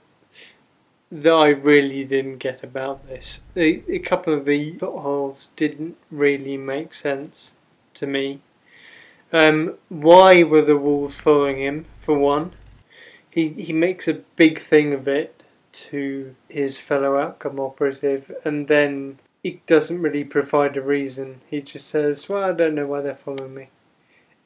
that 1.12 1.34
I 1.34 1.50
really 1.50 2.06
didn't 2.06 2.38
get 2.38 2.64
about 2.64 3.08
this. 3.08 3.42
A, 3.56 3.84
a 3.92 4.00
couple 4.00 4.34
of 4.34 4.46
the 4.46 4.72
plot 4.74 5.02
holes 5.02 5.50
didn't 5.56 5.98
really 6.10 6.58
make 6.58 6.94
sense 6.94 7.54
to 7.94 8.08
me. 8.08 8.42
Um, 9.32 9.76
why 9.90 10.44
were 10.44 10.62
the 10.62 10.78
wolves 10.78 11.16
following 11.16 11.58
him? 11.58 11.86
For 12.00 12.18
one, 12.18 12.54
he 13.30 13.50
he 13.50 13.74
makes 13.74 14.08
a 14.08 14.22
big 14.36 14.60
thing 14.60 14.94
of 14.94 15.08
it 15.08 15.44
to 15.74 16.36
his 16.48 16.78
fellow 16.78 17.18
outcome 17.18 17.60
operative, 17.60 18.32
and 18.46 18.68
then 18.68 19.20
he 19.44 19.62
doesn't 19.68 20.02
really 20.02 20.24
provide 20.24 20.78
a 20.78 20.82
reason. 20.82 21.42
He 21.50 21.62
just 21.62 21.88
says, 21.88 22.30
"Well, 22.30 22.44
I 22.44 22.54
don't 22.54 22.76
know 22.76 22.88
why 22.88 23.02
they're 23.02 23.16
following 23.16 23.56
me," 23.56 23.70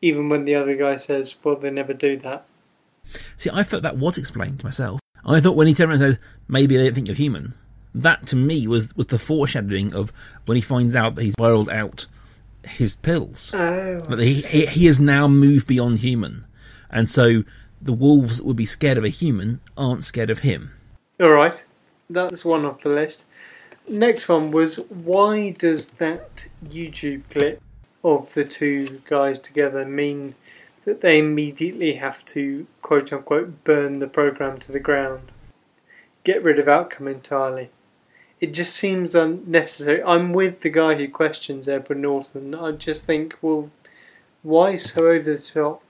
even 0.01 0.29
when 0.29 0.45
the 0.45 0.55
other 0.55 0.75
guy 0.75 0.95
says, 0.95 1.35
"Well, 1.43 1.55
they 1.55 1.69
never 1.69 1.93
do 1.93 2.17
that." 2.19 2.45
See, 3.37 3.49
I 3.51 3.63
thought 3.63 3.83
that 3.83 3.97
was 3.97 4.17
explained 4.17 4.59
to 4.59 4.65
myself. 4.65 4.99
I 5.25 5.39
thought 5.39 5.55
when 5.55 5.67
he 5.67 5.73
turned 5.73 5.91
around 5.91 6.01
and 6.01 6.13
said, 6.13 6.21
maybe 6.47 6.77
they 6.77 6.85
don't 6.85 6.93
think 6.93 7.07
you're 7.07 7.15
human, 7.15 7.53
that 7.93 8.27
to 8.27 8.35
me 8.35 8.67
was, 8.67 8.95
was 8.95 9.07
the 9.07 9.19
foreshadowing 9.19 9.93
of 9.93 10.13
when 10.45 10.55
he 10.55 10.61
finds 10.61 10.95
out 10.95 11.15
that 11.15 11.23
he's 11.23 11.33
spiraled 11.33 11.69
out 11.69 12.07
his 12.63 12.95
pills. 12.95 13.51
Oh, 13.53 14.01
That 14.01 14.19
he, 14.19 14.35
he, 14.41 14.65
he 14.65 14.85
has 14.85 14.99
now 14.99 15.27
moved 15.27 15.67
beyond 15.67 15.99
human. 15.99 16.45
And 16.89 17.09
so 17.09 17.43
the 17.81 17.93
wolves 17.93 18.37
that 18.37 18.45
would 18.45 18.55
be 18.55 18.65
scared 18.65 18.97
of 18.97 19.03
a 19.03 19.09
human 19.09 19.59
aren't 19.77 20.05
scared 20.05 20.29
of 20.29 20.39
him. 20.39 20.71
All 21.19 21.31
right, 21.31 21.63
that's 22.09 22.45
one 22.45 22.65
off 22.65 22.81
the 22.81 22.89
list. 22.89 23.25
Next 23.89 24.27
one 24.27 24.51
was 24.51 24.75
why 24.89 25.51
does 25.51 25.87
that 25.89 26.47
YouTube 26.65 27.23
clip 27.29 27.61
of 28.15 28.33
the 28.33 28.45
two 28.45 29.01
guys 29.05 29.39
together 29.39 29.85
mean 29.85 30.35
that 30.85 31.01
they 31.01 31.19
immediately 31.19 31.93
have 31.93 32.23
to 32.25 32.65
quote 32.81 33.11
unquote 33.11 33.63
burn 33.63 33.99
the 33.99 34.07
program 34.07 34.57
to 34.59 34.71
the 34.71 34.79
ground, 34.79 35.33
get 36.23 36.43
rid 36.43 36.59
of 36.59 36.67
outcome 36.67 37.07
entirely? 37.07 37.69
It 38.39 38.53
just 38.53 38.75
seems 38.75 39.15
unnecessary. 39.15 40.01
I'm 40.03 40.31
with 40.31 40.61
the 40.61 40.69
guy 40.69 40.95
who 40.95 41.09
questions 41.09 41.67
Edward 41.67 41.97
Norton. 41.99 42.53
I 42.53 42.71
just 42.71 43.05
think, 43.05 43.35
well, 43.41 43.71
why 44.43 44.77
so 44.77 45.07
over 45.07 45.33
the 45.33 45.37
top? 45.37 45.81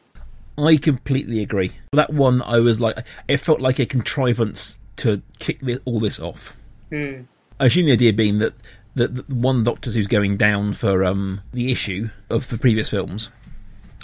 I 0.58 0.78
completely 0.78 1.42
agree. 1.42 1.74
That 1.94 2.14
one, 2.14 2.42
I 2.42 2.60
was 2.60 2.80
like, 2.80 2.98
it 3.28 3.38
felt 3.38 3.62
like 3.62 3.80
a 3.80 3.86
contrivance 3.86 4.78
to 4.98 5.22
kick 5.38 5.60
all 5.86 6.00
this 6.00 6.20
off. 6.20 6.56
Hmm. 6.90 7.24
I 7.60 7.66
assume 7.66 7.86
the 7.86 7.92
idea 7.92 8.14
being 8.14 8.40
that 8.40 8.54
that 8.98 9.16
the 9.16 9.36
one 9.36 9.64
doctor 9.64 9.90
who's 9.92 10.08
going 10.08 10.38
down 10.38 10.74
for 10.74 11.04
um, 11.04 11.42
the 11.54 11.72
issue 11.72 12.10
of 12.30 12.48
the 12.50 12.58
previous 12.58 12.90
films 12.90 13.30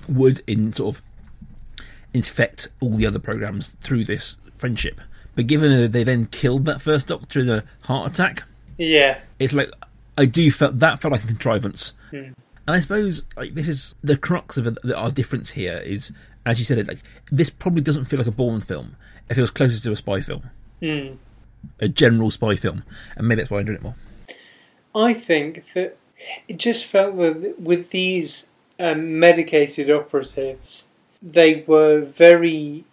would 0.08 0.42
in 0.48 0.72
sort 0.74 0.96
of 0.96 1.02
infect 2.14 2.70
all 2.80 2.92
the 2.96 3.06
other 3.06 3.20
programs 3.20 3.70
through 3.82 4.06
this 4.06 4.38
friendship. 4.56 5.02
But 5.36 5.48
given 5.48 5.76
that 5.82 5.92
they 5.92 6.04
then 6.04 6.28
killed 6.28 6.66
that 6.66 6.82
first 6.82 7.08
doctor 7.08 7.40
in 7.40 7.50
a 7.50 7.64
heart 7.82 8.12
attack, 8.12 8.44
Yeah. 8.78 9.20
it's 9.40 9.54
like 9.54 9.72
I 10.18 10.26
do 10.26 10.52
felt 10.52 10.80
that 10.80 11.02
felt 11.02 11.12
like 11.12 11.24
a 11.24 11.28
contrivance. 11.28 11.94
Hmm. 12.12 12.18
And 12.68 12.76
I 12.78 12.80
suppose 12.82 13.24
like 13.36 13.56
this 13.56 13.68
is 13.68 13.96
the 14.04 14.16
crux 14.18 14.58
of 14.58 14.68
it, 14.68 14.78
our 14.96 15.10
difference 15.12 15.52
here 15.52 15.78
is, 15.78 16.12
as 16.46 16.60
you 16.60 16.66
said, 16.66 16.78
it 16.78 16.88
like 16.88 17.00
this 17.32 17.50
probably 17.50 17.82
doesn't 17.82 18.06
feel 18.06 18.20
like 18.20 18.28
a 18.28 18.32
Bourne 18.32 18.62
film. 18.62 18.96
It 19.30 19.34
feels 19.36 19.50
closer 19.50 19.82
to 19.82 19.92
a 19.92 19.96
spy 19.96 20.22
film, 20.22 20.44
Hmm. 20.82 21.16
a 21.80 21.88
general 21.88 22.30
spy 22.30 22.56
film, 22.56 22.84
and 23.18 23.28
maybe 23.28 23.42
that's 23.42 23.50
why 23.50 23.58
I 23.58 23.62
enjoyed 23.62 23.78
it 23.78 23.82
more. 23.84 23.96
I 24.96 25.14
think 25.14 25.66
that 25.74 25.98
it 26.48 26.58
just 26.58 26.86
felt 26.86 27.18
that 27.18 27.60
with 27.60 27.90
these 27.90 28.48
um, 28.80 29.20
medicated 29.20 29.90
operatives, 29.90 30.84
they 31.22 31.64
were 31.66 32.02
very, 32.02 32.86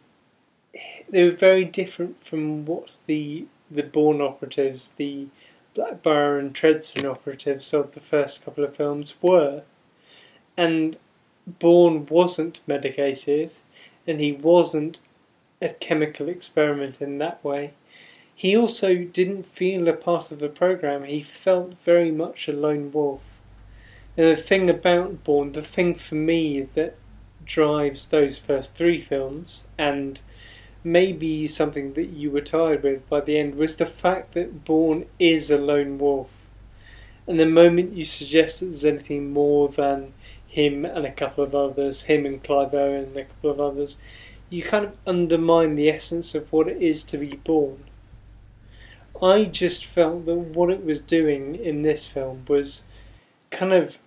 they 1.08 1.24
were 1.24 1.36
very 1.36 1.64
different 1.64 2.24
from 2.24 2.64
what 2.64 2.98
the 3.06 3.46
the 3.70 3.82
Bourne 3.84 4.20
operatives, 4.20 4.94
the 4.96 5.28
Blackbriar 5.76 6.40
and 6.40 6.52
Treadstone 6.52 7.08
operatives 7.08 7.72
of 7.72 7.94
the 7.94 8.00
first 8.00 8.44
couple 8.44 8.64
of 8.64 8.74
films 8.74 9.16
were, 9.22 9.62
and 10.56 10.98
Bourne 11.46 12.06
wasn't 12.06 12.60
medicated, 12.66 13.54
and 14.08 14.20
he 14.20 14.32
wasn't 14.32 14.98
a 15.62 15.68
chemical 15.68 16.28
experiment 16.28 17.00
in 17.00 17.18
that 17.18 17.42
way 17.44 17.74
he 18.40 18.56
also 18.56 18.94
didn't 18.94 19.42
feel 19.42 19.86
a 19.86 19.92
part 19.92 20.32
of 20.32 20.38
the 20.38 20.48
program. 20.48 21.04
He 21.04 21.22
felt 21.22 21.74
very 21.84 22.10
much 22.10 22.48
a 22.48 22.52
lone 22.52 22.90
wolf. 22.90 23.20
And 24.16 24.28
the 24.28 24.42
thing 24.42 24.70
about 24.70 25.22
Bourne, 25.24 25.52
the 25.52 25.60
thing 25.60 25.94
for 25.94 26.14
me 26.14 26.62
that 26.72 26.96
drives 27.44 28.08
those 28.08 28.38
first 28.38 28.74
three 28.74 29.02
films, 29.02 29.64
and 29.76 30.22
maybe 30.82 31.46
something 31.48 31.92
that 31.92 32.06
you 32.06 32.30
were 32.30 32.40
tired 32.40 32.82
with 32.82 33.06
by 33.10 33.20
the 33.20 33.38
end, 33.38 33.56
was 33.56 33.76
the 33.76 33.84
fact 33.84 34.32
that 34.32 34.64
Bourne 34.64 35.04
is 35.18 35.50
a 35.50 35.58
lone 35.58 35.98
wolf. 35.98 36.30
And 37.26 37.38
the 37.38 37.44
moment 37.44 37.94
you 37.94 38.06
suggest 38.06 38.60
that 38.60 38.66
there's 38.66 38.86
anything 38.86 39.34
more 39.34 39.68
than 39.68 40.14
him 40.48 40.86
and 40.86 41.04
a 41.04 41.12
couple 41.12 41.44
of 41.44 41.54
others, 41.54 42.04
him 42.04 42.24
and 42.24 42.42
Clive 42.42 42.72
Owen 42.72 43.04
and 43.04 43.16
a 43.18 43.24
couple 43.24 43.50
of 43.50 43.60
others, 43.60 43.98
you 44.48 44.62
kind 44.62 44.86
of 44.86 44.96
undermine 45.06 45.74
the 45.74 45.90
essence 45.90 46.34
of 46.34 46.50
what 46.50 46.68
it 46.68 46.80
is 46.80 47.04
to 47.04 47.18
be 47.18 47.38
Bourne. 47.44 47.84
I 49.22 49.44
just 49.44 49.84
felt 49.84 50.24
that 50.26 50.34
what 50.34 50.70
it 50.70 50.84
was 50.84 51.00
doing 51.00 51.54
in 51.54 51.82
this 51.82 52.06
film 52.06 52.44
was 52.48 52.82
kind 53.50 53.72
of 53.72 53.98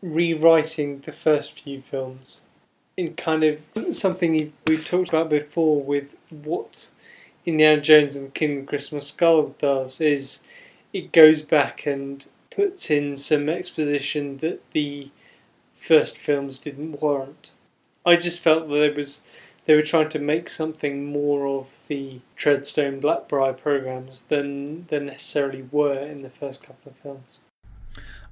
rewriting 0.00 1.02
the 1.04 1.12
first 1.12 1.60
few 1.60 1.82
films 1.82 2.40
in 2.96 3.14
kind 3.14 3.44
of 3.44 3.60
something 3.94 4.52
we 4.66 4.78
talked 4.78 5.10
about 5.10 5.28
before 5.30 5.82
with 5.82 6.14
what 6.30 6.90
Indiana 7.44 7.80
Jones 7.80 8.16
and 8.16 8.32
King 8.32 8.66
Christmas 8.66 9.08
Skull 9.08 9.48
does 9.58 10.00
is 10.00 10.40
it 10.92 11.12
goes 11.12 11.42
back 11.42 11.86
and 11.86 12.26
puts 12.50 12.90
in 12.90 13.16
some 13.16 13.48
exposition 13.48 14.38
that 14.38 14.60
the 14.72 15.10
first 15.74 16.16
films 16.16 16.58
didn't 16.58 17.00
warrant. 17.00 17.50
I 18.04 18.16
just 18.16 18.40
felt 18.40 18.68
that 18.68 18.74
there 18.74 18.94
was 18.94 19.22
they 19.64 19.74
were 19.74 19.82
trying 19.82 20.08
to 20.10 20.18
make 20.18 20.48
something 20.48 21.06
more 21.06 21.46
of 21.46 21.86
the 21.88 22.20
Treadstone 22.36 23.00
Blackbriar 23.00 23.56
programs 23.56 24.22
than 24.22 24.86
than 24.86 25.06
necessarily 25.06 25.62
were 25.70 25.98
in 25.98 26.22
the 26.22 26.30
first 26.30 26.62
couple 26.62 26.90
of 26.90 26.96
films. 26.96 27.38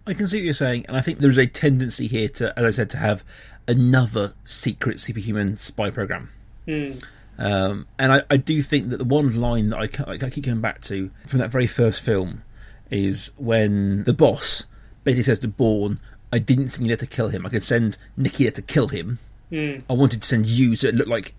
I 0.06 0.14
can 0.14 0.26
see 0.26 0.38
what 0.38 0.44
you're 0.44 0.54
saying, 0.54 0.87
and 0.88 0.96
I 0.96 1.02
think 1.02 1.18
there 1.18 1.30
is 1.30 1.38
a 1.38 1.46
tendency 1.46 2.06
here 2.06 2.28
to, 2.30 2.58
as 2.58 2.64
I 2.64 2.70
said, 2.70 2.90
to 2.90 2.96
have 2.96 3.22
another 3.68 4.34
secret 4.44 4.99
superhuman 4.99 5.56
spy 5.56 5.90
program. 5.90 6.30
Mm. 6.66 7.04
Um, 7.38 7.87
and 7.99 8.12
I, 8.12 8.22
I 8.30 8.37
do 8.37 8.62
think 8.62 8.90
that 8.90 8.96
the 8.96 9.04
one 9.04 9.34
line 9.37 9.70
that 9.70 9.78
I, 9.78 10.12
I 10.12 10.30
keep 10.30 10.44
going 10.44 10.60
back 10.60 10.80
to 10.82 11.10
from 11.26 11.38
that 11.38 11.50
very 11.50 11.66
first 11.66 12.00
film 12.00 12.42
is 12.90 13.30
when 13.37 14.04
the 14.04 14.12
boss 14.12 14.66
basically 15.04 15.22
says 15.22 15.38
to 15.40 15.49
Bourne, 15.49 16.00
I 16.32 16.38
didn't 16.38 16.70
send 16.70 16.84
you 16.84 16.88
there 16.88 16.96
to 16.96 17.06
kill 17.06 17.28
him. 17.28 17.46
I 17.46 17.49
could 17.49 17.62
send 17.62 17.96
Nicky 18.16 18.44
there 18.44 18.52
to 18.52 18.62
kill 18.62 18.88
him. 18.88 19.20
Mm. 19.50 19.83
I 19.88 19.92
wanted 19.92 20.23
to 20.23 20.28
send 20.28 20.47
you 20.47 20.76
so 20.76 20.88
it 20.88 20.95
looked 20.95 21.11
like 21.11 21.35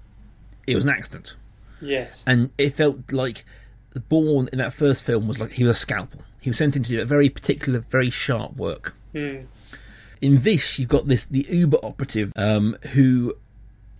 it 0.68 0.76
was 0.76 0.84
an 0.84 0.90
accident. 0.90 1.36
Yes. 1.82 2.24
And 2.28 2.52
it 2.58 2.76
felt 2.76 3.12
like 3.12 3.46
the 3.92 4.00
Bourne 4.00 4.50
in 4.52 4.60
that 4.60 4.74
first 4.74 5.04
film 5.04 5.28
was 5.28 5.40
like 5.40 5.52
he 5.54 5.64
was 5.64 5.78
a 5.78 5.80
scalpel. 5.80 6.22
He 6.40 6.50
was 6.50 6.58
sent 6.58 6.76
in 6.76 6.84
to 6.84 6.90
do 6.90 6.98
that 6.98 7.08
very 7.08 7.30
particular, 7.30 7.80
very 7.80 8.10
sharp 8.10 8.56
work. 8.56 8.96
Mm. 9.14 9.46
In 10.22 10.42
this, 10.42 10.78
you've 10.78 10.90
got 10.90 11.08
this 11.08 11.26
the 11.26 11.46
Uber 11.50 11.78
operative 11.84 12.32
um, 12.36 12.78
who 12.94 13.36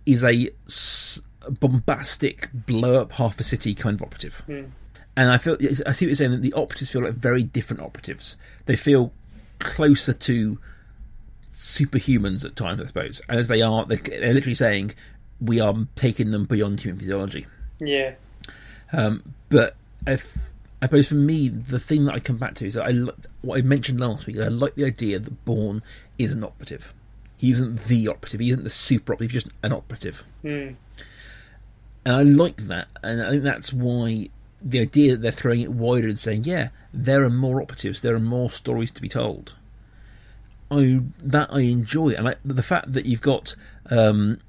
is 0.06 0.22
a 0.22 0.50
s- 0.66 1.20
bombastic, 1.60 2.48
blow 2.52 3.00
up 3.00 3.12
half 3.12 3.38
a 3.40 3.44
city 3.44 3.74
kind 3.74 3.94
of 3.96 4.02
operative. 4.02 4.42
Mm. 4.48 4.70
And 5.16 5.30
I 5.30 5.38
feel 5.38 5.56
I 5.60 5.92
see 5.92 6.06
what 6.06 6.08
you're 6.08 6.14
saying 6.14 6.30
that 6.30 6.42
the 6.42 6.54
operatives 6.54 6.90
feel 6.90 7.02
like 7.04 7.14
very 7.14 7.42
different 7.42 7.82
operatives. 7.82 8.36
They 8.66 8.76
feel 8.76 9.12
closer 9.58 10.12
to 10.12 10.58
superhumans 11.54 12.44
at 12.44 12.56
times, 12.56 12.80
I 12.80 12.86
suppose. 12.86 13.20
And 13.28 13.38
as 13.38 13.48
they 13.48 13.62
are, 13.62 13.84
they're, 13.86 13.96
they're 13.98 14.34
literally 14.34 14.54
saying 14.54 14.94
we 15.40 15.60
are 15.60 15.74
taking 15.96 16.30
them 16.30 16.44
beyond 16.44 16.80
human 16.80 16.98
physiology. 17.00 17.46
Yeah. 17.80 18.14
Um, 18.92 19.34
but 19.48 19.74
if, 20.06 20.36
I 20.80 20.86
suppose 20.86 21.08
for 21.08 21.14
me, 21.14 21.48
the 21.48 21.78
thing 21.78 22.04
that 22.06 22.14
I 22.14 22.20
come 22.20 22.36
back 22.38 22.54
to 22.56 22.66
is 22.66 22.74
that 22.74 22.86
I 22.86 22.92
what 23.42 23.58
I 23.58 23.62
mentioned 23.62 24.00
last 24.00 24.26
week. 24.26 24.38
I 24.38 24.48
like 24.48 24.74
the 24.74 24.84
idea 24.84 25.18
that 25.18 25.44
Bourne 25.44 25.82
is 26.18 26.32
an 26.32 26.44
operative. 26.44 26.92
He 27.36 27.50
isn't 27.50 27.86
the 27.86 28.08
operative. 28.08 28.40
He 28.40 28.50
isn't 28.50 28.64
the 28.64 28.70
super 28.70 29.12
operative. 29.14 29.32
He's 29.32 29.42
just 29.44 29.54
an 29.62 29.72
operative, 29.72 30.22
Mm. 30.44 30.76
and 32.04 32.14
I 32.14 32.22
like 32.22 32.66
that. 32.68 32.88
And 33.02 33.22
I 33.22 33.30
think 33.30 33.42
that's 33.42 33.72
why 33.72 34.28
the 34.60 34.80
idea 34.80 35.12
that 35.12 35.22
they're 35.22 35.32
throwing 35.32 35.60
it 35.60 35.72
wider 35.72 36.08
and 36.08 36.20
saying, 36.20 36.44
"Yeah, 36.44 36.68
there 36.92 37.22
are 37.24 37.30
more 37.30 37.60
operatives. 37.60 38.00
There 38.02 38.14
are 38.14 38.20
more 38.20 38.50
stories 38.50 38.90
to 38.92 39.02
be 39.02 39.08
told." 39.08 39.54
I 40.72 41.00
that 41.18 41.52
I 41.52 41.60
enjoy, 41.60 42.10
and 42.10 42.28
I, 42.28 42.34
the 42.44 42.62
fact 42.62 42.92
that 42.92 43.06
you've 43.06 43.20
got 43.20 43.54
um, 43.90 44.40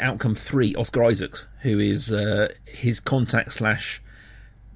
Outcome 0.00 0.34
Three, 0.34 0.74
Oscar 0.74 1.04
Isaacs, 1.04 1.46
who 1.60 1.78
is 1.78 2.12
uh, 2.12 2.48
his 2.64 3.00
contact 3.00 3.54
slash 3.54 4.02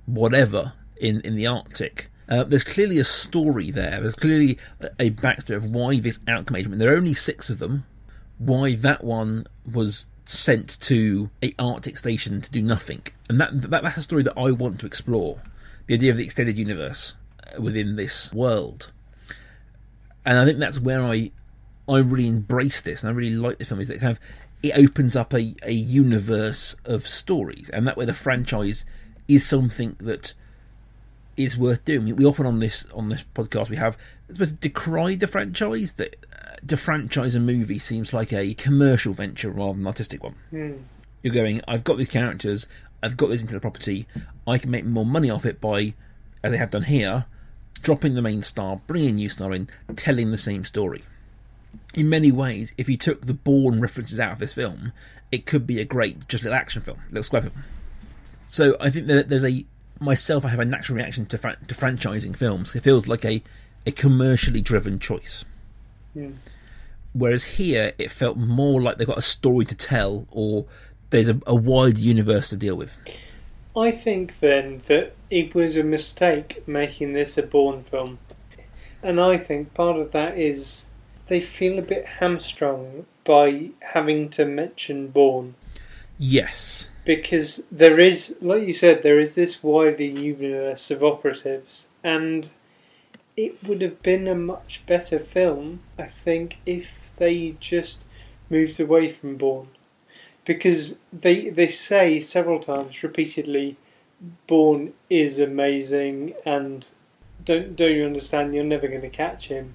whatever 0.07 0.73
in 0.97 1.21
in 1.21 1.37
the 1.37 1.47
Arctic. 1.47 2.11
Uh, 2.29 2.43
there's 2.43 2.65
clearly 2.65 2.99
a 2.99 3.05
story 3.05 3.71
there. 3.71 4.01
There's 4.01 4.17
clearly 4.17 4.59
a, 4.99 5.11
backstory 5.11 5.55
of 5.55 5.65
why 5.65 6.01
this 6.01 6.19
outcome 6.27 6.57
agent. 6.57 6.79
There 6.79 6.93
are 6.93 6.97
only 6.97 7.15
six 7.15 7.51
of 7.51 7.61
them. 7.61 7.87
Why 8.39 8.75
that 8.75 9.05
one 9.05 9.47
was 9.71 10.07
sent 10.25 10.81
to 10.81 11.31
a 11.41 11.55
Arctic 11.57 11.97
station 11.97 12.41
to 12.41 12.51
do 12.51 12.61
nothing, 12.61 13.03
and 13.29 13.41
that, 13.41 13.71
that 13.71 13.83
that's 13.85 13.97
a 13.97 14.03
story 14.03 14.25
that 14.25 14.37
I 14.37 14.51
want 14.51 14.81
to 14.81 14.87
explore. 14.87 15.41
The 15.87 15.95
idea 15.95 16.11
of 16.11 16.17
the 16.17 16.25
extended 16.25 16.59
universe 16.59 17.15
uh, 17.47 17.63
within 17.63 17.95
this 17.95 18.33
world, 18.33 18.91
and 20.27 20.39
I 20.39 20.45
think 20.45 20.59
that's 20.59 20.81
where 20.81 21.03
I 21.03 21.31
I 21.89 21.99
really 21.99 22.29
embrace 22.29 22.81
this, 22.81 23.03
and 23.03 23.11
I 23.11 23.15
really 23.15 23.37
like 23.37 23.59
the 23.59 23.65
film. 23.65 23.81
Is 23.81 23.89
that 23.89 24.01
kind 24.01 24.13
of 24.13 24.21
it 24.63 24.77
opens 24.77 25.15
up 25.15 25.33
a, 25.33 25.55
a 25.63 25.73
universe 25.73 26.75
of 26.85 27.07
stories, 27.07 27.71
and 27.73 27.87
that 27.87 27.97
way 27.97 28.05
the 28.05 28.15
franchise 28.15 28.85
is 29.29 29.47
something 29.47 29.97
that 30.01 30.35
is 31.37 31.57
worth 31.57 31.85
doing. 31.85 32.15
We 32.17 32.25
often 32.25 32.47
on 32.47 32.59
this 32.59 32.87
on 32.93 33.09
this 33.09 33.25
podcast 33.35 33.69
we 33.69 33.77
have 33.77 33.97
supposed 34.29 34.61
to 34.61 34.69
decry 34.69 35.15
the 35.15 35.27
franchise 35.27 35.93
that 35.93 36.17
uh, 36.33 36.57
to 36.67 36.77
franchise 36.77 37.35
a 37.35 37.41
movie 37.41 37.79
seems 37.79 38.13
like 38.13 38.33
a 38.33 38.55
commercial 38.55 39.13
venture 39.13 39.51
rather 39.51 39.75
than 39.75 39.83
an 39.83 39.87
artistic 39.87 40.23
one. 40.23 40.35
Mm. 40.53 40.83
You're 41.23 41.35
going, 41.35 41.61
I've 41.67 41.85
got 41.85 41.99
these 41.99 42.09
characters, 42.09 42.67
I've 43.03 43.17
got 43.17 43.31
this 43.31 43.41
into 43.41 43.55
the 43.55 43.61
property, 43.61 44.07
I 44.47 44.59
can 44.59 44.71
make 44.71 44.85
more 44.85 45.07
money 45.07 45.31
off 45.31 45.45
it 45.45 45.61
by, 45.61 45.95
as 46.43 46.53
they 46.53 46.59
have 46.59 46.71
done 46.71 46.85
here, 46.85 47.27
dropping 47.79 48.15
the 48.15 48.23
main 48.23 48.43
star, 48.43 48.81
bringing 48.87 49.11
a 49.11 49.13
new 49.13 49.29
star 49.29 49.53
in, 49.53 49.69
telling 49.97 50.31
the 50.31 50.39
same 50.39 50.65
story. 50.65 51.05
In 51.95 52.09
many 52.09 52.33
ways, 52.33 52.73
if 52.77 52.89
you 52.89 52.97
took 52.97 53.27
the 53.27 53.35
Bourne 53.35 53.81
references 53.81 54.21
out 54.21 54.33
of 54.33 54.39
this 54.39 54.55
film, 54.55 54.93
it 55.33 55.47
could 55.47 55.67
be 55.67 55.81
a 55.81 55.85
great, 55.85 56.29
just 56.29 56.45
little 56.45 56.59
action 56.59 56.83
film, 56.83 56.99
little 57.11 57.25
square 57.25 57.43
film. 57.43 57.55
So 58.47 58.77
I 58.81 58.91
think 58.91 59.07
that 59.07 59.29
there's 59.29 59.45
a 59.45 59.65
myself, 59.99 60.45
I 60.45 60.49
have 60.49 60.61
a 60.61 60.65
natural 60.65 60.97
reaction 60.97 61.27
to 61.27 61.39
to 61.39 61.75
franchising 61.75 62.37
films. 62.37 62.75
It 62.75 62.83
feels 62.83 63.09
like 63.09 63.25
a 63.25 63.43
a 63.85 63.93
commercially 63.93 64.61
driven 64.61 64.99
choice. 64.99 65.45
Mm. 66.17 66.37
Whereas 67.13 67.45
here, 67.45 67.93
it 67.99 68.11
felt 68.11 68.37
more 68.37 68.83
like 68.83 68.99
they've 68.99 69.07
got 69.07 69.19
a 69.19 69.23
story 69.23 69.65
to 69.67 69.75
tell, 69.75 70.27
or 70.31 70.67
there's 71.11 71.29
a, 71.29 71.41
a 71.47 71.55
wide 71.55 71.99
universe 71.99 72.51
to 72.51 72.57
deal 72.57 72.77
with. 72.77 72.97
I 73.77 73.91
think 73.91 74.41
then 74.41 74.81
that 74.87 75.15
it 75.31 75.55
was 75.55 75.77
a 75.77 75.83
mistake 75.83 76.67
making 76.67 77.13
this 77.13 77.37
a 77.37 77.43
Bourne 77.43 77.85
film. 77.85 78.19
And 79.03 79.21
I 79.21 79.37
think 79.37 79.75
part 79.75 79.99
of 79.99 80.13
that 80.13 80.39
is 80.39 80.87
they 81.29 81.41
feel 81.41 81.79
a 81.79 81.83
bit 81.83 82.07
hamstrung 82.07 83.05
by 83.25 83.71
having 83.81 84.31
to 84.31 84.47
mention 84.47 85.09
Bourne. 85.09 85.55
Yes. 86.19 86.89
Because 87.05 87.67
there 87.71 88.01
is, 88.01 88.37
like 88.41 88.67
you 88.67 88.73
said, 88.73 89.03
there 89.03 89.21
is 89.21 89.35
this 89.35 89.63
wider 89.63 90.03
universe 90.03 90.91
of 90.91 91.05
operatives, 91.05 91.87
and 92.03 92.51
it 93.37 93.63
would 93.63 93.83
have 93.83 94.03
been 94.03 94.27
a 94.27 94.35
much 94.35 94.83
better 94.87 95.19
film, 95.19 95.81
I 95.99 96.07
think, 96.07 96.59
if 96.65 97.11
they 97.17 97.57
just 97.61 98.05
moved 98.49 98.81
away 98.81 99.13
from 99.13 99.37
Bourne. 99.37 99.69
Because 100.47 100.97
they 101.13 101.51
they 101.51 101.69
say 101.69 102.21
several 102.21 102.59
times 102.61 103.03
repeatedly, 103.03 103.77
Bourne 104.47 104.95
is 105.11 105.39
amazing, 105.39 106.33
and 106.47 106.89
don't 107.45 107.77
don't 107.77 107.93
you 107.93 108.07
understand? 108.07 108.55
You're 108.55 108.65
never 108.65 108.89
going 108.89 109.03
to 109.03 109.11
catch 109.11 109.49
him. 109.49 109.75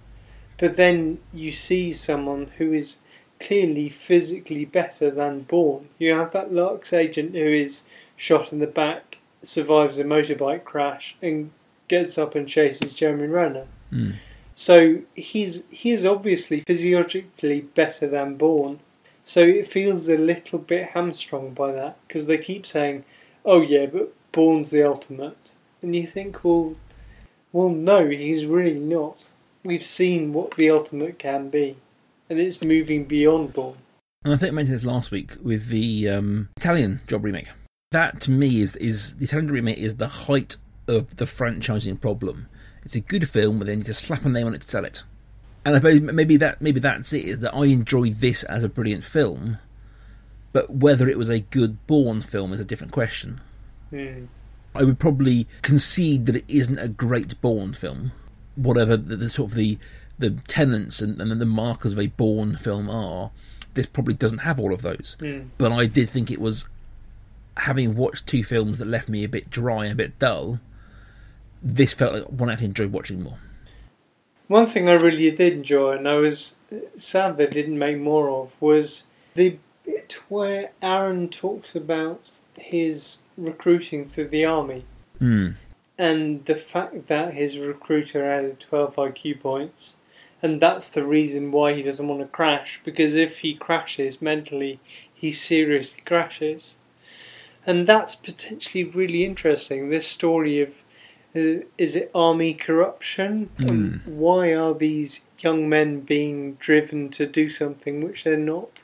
But 0.57 0.75
then 0.75 1.19
you 1.33 1.51
see 1.51 1.93
someone 1.93 2.51
who 2.57 2.73
is 2.73 2.97
clearly 3.39 3.89
physically 3.89 4.65
better 4.65 5.09
than 5.09 5.41
Bourne. 5.41 5.89
You 5.97 6.13
have 6.13 6.31
that 6.31 6.51
LARX 6.51 6.93
agent 6.93 7.33
who 7.33 7.47
is 7.47 7.83
shot 8.15 8.51
in 8.53 8.59
the 8.59 8.67
back, 8.67 9.17
survives 9.43 9.97
a 9.97 10.03
motorbike 10.03 10.63
crash, 10.63 11.15
and 11.21 11.51
gets 11.87 12.17
up 12.17 12.35
and 12.35 12.47
chases 12.47 12.95
Jeremy 12.95 13.27
Renner. 13.27 13.65
Mm. 13.91 14.15
So 14.55 14.99
he's 15.15 15.63
he 15.69 15.91
is 15.91 16.05
obviously 16.05 16.61
physiologically 16.61 17.61
better 17.61 18.07
than 18.07 18.35
Bourne. 18.35 18.79
So 19.23 19.41
it 19.41 19.67
feels 19.67 20.07
a 20.07 20.17
little 20.17 20.59
bit 20.59 20.89
hamstrung 20.89 21.53
by 21.53 21.71
that 21.73 21.97
because 22.07 22.25
they 22.25 22.37
keep 22.37 22.65
saying, 22.65 23.05
"Oh 23.45 23.61
yeah, 23.61 23.85
but 23.85 24.13
Bourne's 24.31 24.71
the 24.71 24.83
ultimate," 24.83 25.51
and 25.81 25.95
you 25.95 26.07
think, 26.07 26.43
well, 26.43 26.75
well, 27.51 27.69
no, 27.69 28.09
he's 28.09 28.45
really 28.45 28.79
not. 28.79 29.29
We've 29.63 29.83
seen 29.83 30.33
what 30.33 30.55
the 30.55 30.69
ultimate 30.71 31.19
can 31.19 31.49
be 31.49 31.77
and 32.31 32.39
it's 32.39 32.63
moving 32.63 33.03
beyond 33.03 33.51
Bourne. 33.51 33.77
And 34.23 34.33
I 34.33 34.37
think 34.37 34.53
I 34.53 34.55
mentioned 34.55 34.77
this 34.77 34.85
last 34.85 35.11
week 35.11 35.35
with 35.43 35.67
the 35.67 36.07
um, 36.07 36.47
Italian 36.55 37.01
Job 37.05 37.25
remake. 37.25 37.49
That 37.91 38.21
to 38.21 38.31
me 38.31 38.61
is 38.61 38.77
is 38.77 39.15
the 39.15 39.25
Italian 39.25 39.51
remake 39.51 39.77
is 39.77 39.97
the 39.97 40.07
height 40.07 40.55
of 40.87 41.17
the 41.17 41.25
franchising 41.25 41.99
problem. 41.99 42.47
It's 42.83 42.95
a 42.95 43.01
good 43.01 43.29
film, 43.29 43.59
but 43.59 43.67
then 43.67 43.79
you 43.79 43.83
just 43.83 44.05
slap 44.05 44.23
a 44.23 44.29
name 44.29 44.47
on 44.47 44.55
it 44.55 44.61
to 44.61 44.67
sell 44.67 44.85
it. 44.85 45.03
And 45.63 45.75
I 45.75 45.77
suppose 45.77 46.01
maybe 46.01 46.37
that 46.37 46.61
maybe 46.61 46.79
that's 46.79 47.13
it 47.13 47.41
that 47.41 47.53
I 47.53 47.65
enjoy 47.65 48.09
this 48.11 48.43
as 48.43 48.63
a 48.63 48.69
brilliant 48.69 49.03
film, 49.03 49.57
but 50.53 50.71
whether 50.71 51.07
it 51.07 51.17
was 51.17 51.29
a 51.29 51.41
good 51.41 51.85
Bourne 51.87 52.21
film 52.21 52.51
is 52.51 52.59
a 52.59 52.65
different 52.65 52.93
question. 52.93 53.41
Mm. 53.91 54.27
I 54.73 54.83
would 54.83 54.99
probably 54.99 55.47
concede 55.61 56.25
that 56.25 56.35
it 56.37 56.45
isn't 56.47 56.79
a 56.79 56.87
great 56.87 57.39
Bourne 57.41 57.73
film, 57.73 58.11
whatever 58.55 58.97
the, 58.97 59.17
the 59.17 59.29
sort 59.29 59.51
of 59.51 59.57
the 59.57 59.77
the 60.17 60.31
tenants 60.47 61.01
and, 61.01 61.19
and 61.19 61.41
the 61.41 61.45
markers 61.45 61.93
of 61.93 61.99
a 61.99 62.07
Bourne 62.07 62.55
film 62.55 62.89
are, 62.89 63.31
this 63.73 63.87
probably 63.87 64.13
doesn't 64.13 64.39
have 64.39 64.59
all 64.59 64.73
of 64.73 64.81
those. 64.81 65.17
Mm. 65.19 65.49
But 65.57 65.71
I 65.71 65.87
did 65.87 66.09
think 66.09 66.31
it 66.31 66.39
was, 66.39 66.65
having 67.57 67.95
watched 67.95 68.27
two 68.27 68.43
films 68.43 68.77
that 68.77 68.87
left 68.87 69.09
me 69.09 69.23
a 69.23 69.29
bit 69.29 69.49
dry, 69.49 69.87
a 69.87 69.95
bit 69.95 70.19
dull, 70.19 70.59
this 71.61 71.93
felt 71.93 72.13
like 72.13 72.25
one 72.25 72.49
I 72.49 72.55
enjoyed 72.55 72.91
watching 72.91 73.23
more. 73.23 73.39
One 74.51 74.67
thing 74.67 74.89
I 74.89 74.93
really 74.93 75.31
did 75.31 75.53
enjoy, 75.53 75.93
and 75.93 76.07
I 76.07 76.15
was 76.15 76.57
sad 76.97 77.37
they 77.37 77.47
didn't 77.47 77.79
make 77.79 77.97
more 77.97 78.29
of, 78.29 78.51
was 78.59 79.05
the 79.33 79.57
bit 79.85 80.19
where 80.27 80.71
Aaron 80.81 81.29
talks 81.29 81.73
about 81.73 82.31
his 82.57 83.19
recruiting 83.37 84.09
to 84.09 84.25
the 84.25 84.43
army. 84.43 84.83
Mm. 85.21 85.55
And 85.97 86.45
the 86.45 86.55
fact 86.55 87.07
that 87.07 87.33
his 87.33 87.57
recruiter 87.57 88.29
added 88.29 88.59
12 88.59 88.95
IQ 88.95 89.39
points 89.39 89.95
and 90.41 90.59
that's 90.59 90.89
the 90.89 91.05
reason 91.05 91.51
why 91.51 91.73
he 91.73 91.83
doesn't 91.83 92.07
want 92.07 92.21
to 92.21 92.27
crash 92.27 92.81
because 92.83 93.13
if 93.15 93.39
he 93.39 93.53
crashes 93.53 94.21
mentally, 94.21 94.79
he 95.13 95.31
seriously 95.31 96.01
crashes. 96.05 96.75
And 97.65 97.85
that's 97.85 98.15
potentially 98.15 98.83
really 98.83 99.23
interesting. 99.23 99.89
This 99.89 100.07
story 100.07 100.61
of 100.61 100.73
is 101.33 101.95
it 101.95 102.11
army 102.13 102.53
corruption? 102.53 103.49
Mm. 103.57 104.05
why 104.05 104.53
are 104.53 104.73
these 104.73 105.21
young 105.39 105.69
men 105.69 106.01
being 106.01 106.55
driven 106.55 107.09
to 107.09 107.25
do 107.25 107.49
something 107.49 108.03
which 108.03 108.23
they're 108.23 108.37
not? 108.37 108.83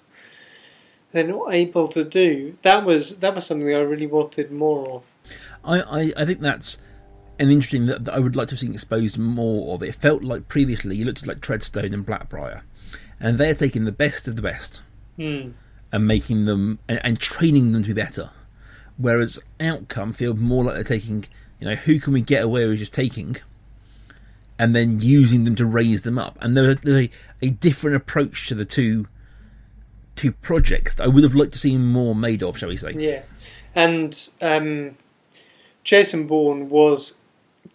They're 1.12 1.28
not 1.28 1.54
able 1.54 1.88
to 1.90 2.04
do. 2.04 2.58
That 2.64 2.86
was 2.86 3.20
that 3.20 3.36
was 3.36 3.46
something 3.46 3.68
I 3.68 3.80
really 3.80 4.08
wanted 4.08 4.52
more 4.52 4.90
of. 4.90 5.04
I, 5.64 5.82
I, 5.82 6.14
I 6.18 6.26
think 6.26 6.40
that's 6.40 6.78
an 7.40 7.50
interesting 7.50 7.86
that, 7.88 8.06
that, 8.06 8.14
I 8.14 8.20
would 8.20 8.36
like 8.36 8.50
to 8.50 8.54
have 8.54 8.60
seen 8.60 8.74
exposed 8.74 9.18
more 9.18 9.74
of. 9.74 9.84
It 9.84 9.96
felt 9.96 10.24
like 10.24 10.48
previously 10.48 10.96
you 10.96 11.06
looked 11.06 11.22
at 11.22 11.28
like 11.28 11.40
Treadstone 11.40 11.94
and 11.94 12.06
Blackbriar, 12.06 12.62
and 13.20 13.38
they're 13.38 13.56
taking 13.56 13.86
the 13.86 13.92
best 13.92 14.28
of 14.28 14.36
the 14.36 14.42
best 14.42 14.82
mm. 15.18 15.54
and 15.92 16.08
making 16.08 16.46
them 16.46 16.80
and, 16.88 17.00
and, 17.04 17.20
training 17.20 17.72
them 17.72 17.84
to 17.84 17.90
be 17.90 18.02
better. 18.02 18.32
Whereas 18.98 19.40
Outcome 19.60 20.14
feels 20.14 20.38
more 20.38 20.64
like 20.64 20.76
they're 20.76 20.84
taking, 20.84 21.26
you 21.60 21.67
know, 21.67 21.76
who 21.76 22.00
can 22.00 22.13
we 22.13 22.22
get 22.22 22.43
away 22.43 22.65
with 22.65 22.80
just 22.80 22.93
taking, 22.93 23.38
and 24.60 24.76
then 24.76 25.00
using 25.00 25.43
them 25.43 25.56
to 25.56 25.65
raise 25.65 26.02
them 26.02 26.17
up. 26.17 26.38
And 26.41 26.56
there's 26.56 26.78
a, 26.86 27.10
a 27.41 27.50
different 27.50 27.96
approach 27.96 28.48
to 28.48 28.56
the 28.56 28.65
two 28.65 29.08
two 30.15 30.32
projects 30.32 30.96
that 30.96 31.04
I 31.04 31.08
would 31.08 31.24
have 31.24 31.36
liked 31.36 31.54
to 31.54 31.60
see 31.60 31.78
more 31.78 32.15
made 32.15 32.41
of, 32.41 32.58
shall 32.58 32.70
we 32.70 32.78
say? 32.78 32.93
Yeah, 32.93 33.22
and 33.76 34.30
um, 34.41 34.98
Jason 35.84 36.28
Bourne 36.28 36.70
was 36.70 37.15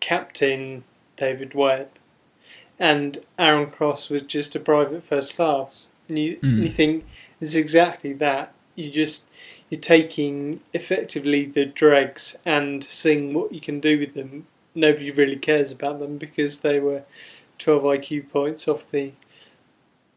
Captain 0.00 0.84
David 1.16 1.54
Webb, 1.54 1.88
and 2.78 3.18
Aaron 3.38 3.70
Cross 3.70 4.10
was 4.10 4.22
just 4.22 4.56
a 4.56 4.60
private 4.60 5.04
first 5.04 5.36
class. 5.36 5.86
And 6.08 6.18
you, 6.18 6.36
mm. 6.38 6.62
you 6.62 6.68
think 6.68 7.06
it's 7.40 7.54
exactly 7.54 8.12
that. 8.14 8.52
You 8.74 8.90
just 8.90 9.24
you're 9.72 9.80
taking 9.80 10.60
effectively 10.74 11.46
the 11.46 11.64
dregs 11.64 12.36
and 12.44 12.84
seeing 12.84 13.32
what 13.32 13.52
you 13.52 13.60
can 13.60 13.80
do 13.80 13.98
with 13.98 14.12
them. 14.12 14.46
Nobody 14.74 15.10
really 15.10 15.36
cares 15.36 15.72
about 15.72 15.98
them 15.98 16.18
because 16.18 16.58
they 16.58 16.78
were 16.78 17.04
12 17.58 17.82
IQ 17.82 18.30
points 18.30 18.68
off 18.68 18.90
the 18.90 19.12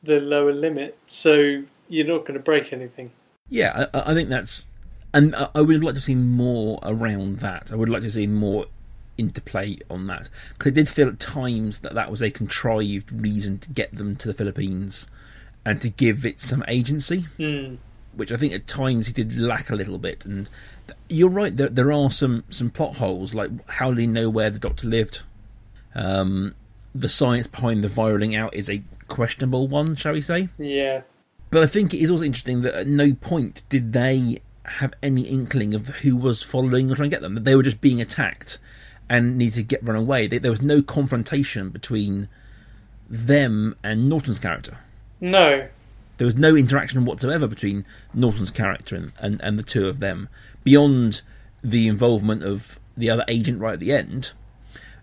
the 0.04 0.20
lower 0.20 0.52
limit. 0.52 0.98
So 1.06 1.63
you're 1.88 2.06
not 2.06 2.26
going 2.26 2.34
to 2.34 2.41
break 2.41 2.74
anything. 2.74 3.12
Yeah, 3.48 3.86
I, 3.94 4.12
I 4.12 4.13
think 4.13 4.28
that's, 4.28 4.68
and 5.13 5.34
I 5.34 5.62
would 5.62 5.86
like 5.86 5.96
to 5.96 6.02
see 6.02 6.15
more 6.15 6.78
around 6.84 7.39
that. 7.39 7.72
I 7.72 7.76
would 7.76 7.88
like 7.88 8.02
to 8.02 8.12
see 8.12 8.28
more 8.28 8.65
interplay 9.18 9.78
on 9.89 10.08
that 10.08 10.30
because 10.58 10.72
it 10.72 10.76
did 10.76 10.89
feel 10.89 11.08
at 11.08 11.22
times 11.22 11.80
that 11.80 11.94
that 11.94 12.12
was 12.12 12.22
a 12.22 12.30
contrived 12.30 13.10
reason 13.10 13.60
to 13.60 13.70
get 13.70 13.96
them 13.96 14.18
to 14.18 14.28
the 14.28 14.34
Philippines 14.34 15.08
and 15.63 15.80
to 15.80 15.88
give 15.88 16.26
it 16.26 16.41
some 16.41 16.62
agency, 16.68 17.28
mm. 17.39 17.78
Which 18.15 18.32
I 18.32 18.38
think 18.38 18.54
at 18.54 18.67
times 18.67 19.08
he 19.08 19.13
did 19.13 19.38
lack 19.38 19.69
a 19.69 19.75
little 19.75 19.97
bit. 19.97 20.25
And 20.25 20.49
you're 21.10 21.30
right, 21.30 21.56
there 21.56 21.69
there 21.69 21.91
are 21.91 22.12
some 22.12 22.43
some 22.49 22.69
plot 22.69 22.95
holes 22.95 23.34
like 23.34 23.51
how 23.69 23.91
do 23.91 23.95
they 23.95 24.08
know 24.08 24.30
where 24.30 24.49
the 24.49 24.60
Doctor 24.60 24.88
lived? 24.88 25.21
Um, 25.93 26.56
the 26.93 27.10
science 27.10 27.47
behind 27.47 27.84
the 27.84 27.88
viraling 27.88 28.36
out 28.36 28.54
is 28.54 28.69
a 28.69 28.84
questionable 29.08 29.67
one, 29.67 29.95
shall 29.95 30.13
we 30.13 30.21
say? 30.21 30.49
Yeah. 30.58 31.01
But 31.51 31.63
I 31.63 31.67
think 31.67 31.93
it 31.93 31.99
is 31.99 32.12
also 32.12 32.23
interesting 32.23 32.62
that 32.63 32.73
at 32.73 32.88
no 32.88 33.13
point 33.13 33.63
did 33.69 33.93
they 33.93 34.41
have 34.65 34.93
any 35.01 35.23
inkling 35.23 35.73
of 35.73 35.88
who 35.88 36.15
was 36.15 36.41
following 36.41 36.91
or 36.91 36.95
trying 36.95 37.10
to 37.10 37.15
get 37.15 37.21
them. 37.21 37.43
They 37.43 37.56
were 37.56 37.63
just 37.63 37.82
being 37.82 38.01
attacked 38.01 38.58
and 39.10 39.38
needed 39.38 39.56
to 39.56 39.63
get 39.63 39.88
run 39.88 39.95
away. 39.95 40.28
They, 40.28 40.38
there 40.38 40.51
was 40.51 40.62
no 40.62 40.82
confrontation 40.82 41.69
between 41.69 42.28
them 43.08 43.75
and 43.84 44.10
Norton's 44.10 44.39
character. 44.39 44.80
No. 45.21 45.67
There 46.17 46.25
was 46.25 46.36
no 46.36 46.56
interaction 46.56 47.06
whatsoever 47.06 47.47
between 47.47 47.86
Norton's 48.13 48.51
character 48.51 48.95
and, 48.95 49.12
and, 49.19 49.41
and 49.41 49.60
the 49.60 49.63
two 49.63 49.88
of 49.88 49.99
them 49.99 50.30
beyond 50.63 51.21
the 51.63 51.88
involvement 51.88 52.43
of 52.43 52.80
the 52.95 53.10
other 53.10 53.25
agent 53.28 53.60
right 53.60 53.73
at 53.73 53.80
the 53.80 53.91
end. 53.91 54.32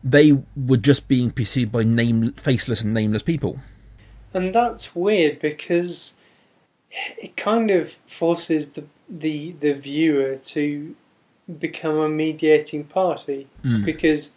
They 0.03 0.33
were 0.57 0.77
just 0.79 1.07
being 1.09 1.31
pursued 1.31 1.71
by 1.71 1.85
name, 1.85 2.33
faceless 2.33 2.83
and 2.83 2.95
nameless 2.95 3.23
people. 3.23 3.59
And 4.35 4.55
that's 4.55 4.95
weird 4.95 5.41
because 5.41 6.15
it 7.19 7.37
kind 7.37 7.71
of 7.71 7.93
forces 8.07 8.71
the 8.71 8.85
the 9.09 9.55
the 9.61 9.75
viewer 9.75 10.37
to 10.37 10.95
become 11.59 11.99
a 11.99 12.09
mediating 12.09 12.85
party 12.85 13.47
Mm. 13.63 13.85
because 13.85 14.31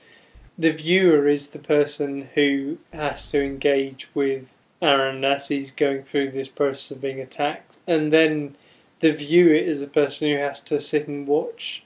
the 0.58 0.72
viewer 0.72 1.28
is 1.28 1.48
the 1.48 1.60
person 1.60 2.28
who 2.36 2.78
has 2.92 3.30
to 3.32 3.42
engage 3.44 4.10
with 4.14 4.46
Aaron 4.86 5.24
as 5.26 5.48
he's 5.48 5.72
going 5.72 6.04
through 6.04 6.32
this 6.32 6.48
process 6.50 6.92
of 6.92 7.02
being 7.02 7.20
attacked, 7.20 7.78
and 7.88 8.12
then 8.14 8.56
the 9.00 9.12
viewer 9.14 9.54
is 9.56 9.80
the 9.82 9.88
person 9.88 10.30
who 10.30 10.38
has 10.38 10.60
to 10.62 10.80
sit 10.80 11.08
and 11.08 11.28
watch 11.28 11.84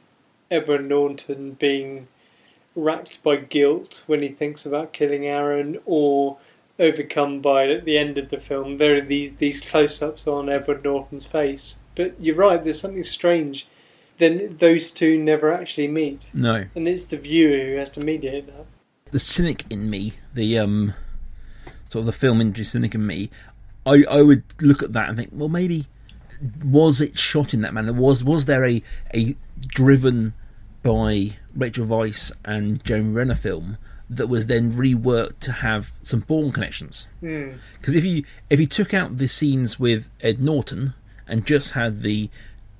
Edward 0.51 0.87
Norton 0.87 1.51
being 1.53 2.07
racked 2.75 3.23
by 3.23 3.35
guilt 3.37 4.03
when 4.07 4.21
he 4.21 4.29
thinks 4.29 4.65
about 4.65 4.93
killing 4.93 5.25
Aaron, 5.25 5.79
or 5.85 6.37
overcome 6.77 7.41
by 7.41 7.63
it 7.63 7.71
at 7.71 7.85
the 7.85 7.97
end 7.97 8.17
of 8.17 8.29
the 8.29 8.39
film. 8.39 8.77
There 8.77 8.95
are 8.95 9.01
these 9.01 9.33
these 9.37 9.61
close-ups 9.61 10.27
on 10.27 10.49
Edward 10.49 10.83
Norton's 10.83 11.25
face, 11.25 11.75
but 11.95 12.13
you're 12.19 12.35
right. 12.35 12.63
There's 12.63 12.79
something 12.79 13.03
strange. 13.03 13.67
Then 14.17 14.57
those 14.59 14.91
two 14.91 15.17
never 15.17 15.53
actually 15.53 15.87
meet, 15.87 16.29
No. 16.33 16.65
and 16.75 16.87
it's 16.89 17.05
the 17.05 17.15
viewer 17.17 17.63
who 17.65 17.75
has 17.77 17.89
to 17.91 18.01
mediate 18.01 18.47
that. 18.47 18.65
the 19.11 19.19
cynic 19.19 19.63
in 19.69 19.89
me, 19.89 20.13
the 20.33 20.57
um, 20.59 20.93
sort 21.89 22.01
of 22.01 22.05
the 22.05 22.11
film 22.11 22.41
industry 22.41 22.63
cynic 22.63 22.95
in 22.95 23.05
me, 23.05 23.29
I 23.85 24.03
I 24.09 24.21
would 24.21 24.43
look 24.61 24.83
at 24.83 24.93
that 24.93 25.09
and 25.09 25.17
think, 25.17 25.29
well, 25.31 25.49
maybe 25.49 25.87
was 26.63 27.01
it 27.01 27.17
shot 27.17 27.53
in 27.53 27.61
that 27.61 27.73
manner? 27.73 27.93
Was 27.93 28.23
was 28.23 28.45
there 28.45 28.65
a 28.65 28.81
a 29.13 29.35
driven 29.57 30.33
by 30.83 31.37
Rachel 31.55 31.85
Weisz 31.85 32.31
and 32.45 32.83
Jeremy 32.83 33.11
Renner 33.11 33.35
film 33.35 33.77
that 34.09 34.27
was 34.27 34.47
then 34.47 34.73
reworked 34.73 35.39
to 35.39 35.51
have 35.51 35.91
some 36.03 36.21
Bourne 36.21 36.51
connections? 36.51 37.07
Hmm. 37.19 37.51
Because 37.79 37.95
if 37.95 38.03
you 38.03 38.23
if 38.49 38.59
you 38.59 38.67
took 38.67 38.93
out 38.93 39.17
the 39.17 39.27
scenes 39.27 39.79
with 39.79 40.09
Ed 40.21 40.39
Norton 40.39 40.93
and 41.27 41.45
just 41.45 41.71
had 41.71 42.01
the 42.01 42.29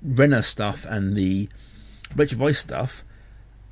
Renner 0.02 0.42
stuff 0.42 0.86
and 0.86 1.16
the 1.16 1.50
Rachel 2.16 2.40
Weisz 2.40 2.58
stuff, 2.58 3.04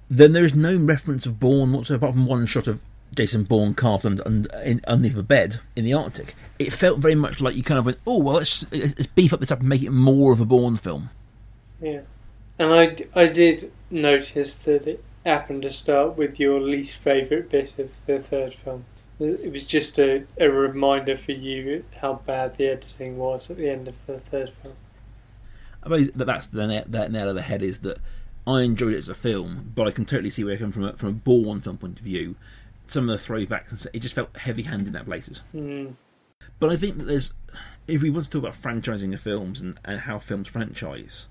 then 0.10 0.34
there 0.34 0.45
is 0.45 0.54
no 0.54 0.76
reference 0.78 1.26
of 1.26 1.39
Bourne 1.39 1.71
whatsoever, 1.71 2.06
apart 2.06 2.15
from 2.15 2.26
one 2.26 2.45
shot 2.45 2.67
of 2.67 2.82
Jason 3.15 3.43
Bourne 3.43 3.74
carved 3.74 4.06
under, 4.06 4.26
under, 4.26 4.50
in, 4.60 4.82
underneath 4.88 5.17
a 5.17 5.24
bed 5.24 5.60
in 5.76 5.86
the 5.86 5.93
Arctic. 5.93 6.36
It 6.60 6.72
felt 6.72 7.00
very 7.00 7.15
much 7.15 7.41
like 7.41 7.56
you 7.56 7.63
kind 7.63 7.80
of 7.80 7.86
went, 7.86 8.00
oh 8.06 8.20
well, 8.20 8.36
let's, 8.36 8.65
let's 8.72 9.08
beef 9.08 9.34
up 9.34 9.39
this 9.39 9.52
up 9.52 9.60
and 9.60 9.70
make 9.70 9.84
it 9.84 9.91
more 9.91 10.34
of 10.34 10.41
a 10.41 10.46
Bourne 10.46 10.78
film. 10.78 11.10
Yeah, 11.82 12.02
and 12.60 12.72
I, 12.72 12.98
I 13.13 13.28
did 13.28 13.72
notice 13.89 14.56
that 14.56 14.88
it 14.88 15.04
happened 15.26 15.63
to 15.63 15.72
start 15.72 16.17
with 16.17 16.39
your 16.39 16.60
least 16.60 16.96
favourite 16.96 17.50
bit 17.50 17.78
of 17.80 17.89
the 18.06 18.20
third 18.20 18.54
film. 18.56 18.86
It 19.20 19.52
was 19.52 19.65
just 19.65 19.98
a, 19.98 20.24
a 20.39 20.50
reminder 20.50 21.17
for 21.17 21.32
you 21.32 21.84
how 22.00 22.22
bad 22.26 22.58
the 22.58 22.67
editing 22.67 23.17
was 23.17 23.50
at 23.50 23.58
the 23.58 23.70
end 23.70 23.88
of 23.88 23.96
the 24.06 24.20
third 24.20 24.52
film. 24.62 24.76
I 25.82 25.88
suppose 25.88 26.12
that 26.12 26.26
that's 26.26 26.48
the 26.48 26.84
that 26.88 27.12
nail 27.12 27.30
of 27.30 27.36
the 27.36 27.41
head 27.41 27.63
is 27.63 27.80
that 27.80 27.98
I 28.46 28.62
enjoyed 28.62 28.93
it 28.93 28.98
as 28.98 29.10
a 29.10 29.15
film, 29.15 29.72
but 29.76 29.88
I 29.88 29.91
can 29.91 30.06
totally 30.06 30.30
see 30.30 30.43
where 30.43 30.54
you 30.54 30.60
come 30.60 30.72
from 30.72 30.86
a, 30.86 30.93
from 30.93 31.10
a 31.10 31.13
Bourne 31.13 31.62
film 31.62 31.78
point 31.78 32.00
of 32.00 32.06
view. 32.06 32.36
Some 32.88 33.10
of 33.10 33.19
the 33.19 33.26
throwbacks 33.26 33.71
and 33.71 33.88
it 33.93 34.00
just 34.00 34.15
felt 34.15 34.36
heavy-handed 34.38 34.95
in 34.95 35.06
places. 35.06 35.41
Mm. 35.54 35.95
But 36.60 36.71
I 36.71 36.78
think 36.78 36.97
that 36.97 37.06
there's, 37.06 37.34
if 37.88 38.02
we 38.02 38.10
want 38.10 38.26
to 38.26 38.32
talk 38.32 38.39
about 38.39 38.56
franchising 38.56 39.13
of 39.13 39.21
films 39.21 39.62
and, 39.62 39.80
and 39.86 40.02
how 40.02 40.19
films 40.19 40.47
franchise, 40.47 41.28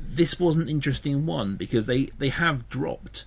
this 0.00 0.40
was 0.40 0.56
an 0.56 0.68
interesting 0.68 1.26
one 1.26 1.56
because 1.56 1.86
they, 1.86 2.06
they 2.18 2.30
have 2.30 2.68
dropped 2.68 3.26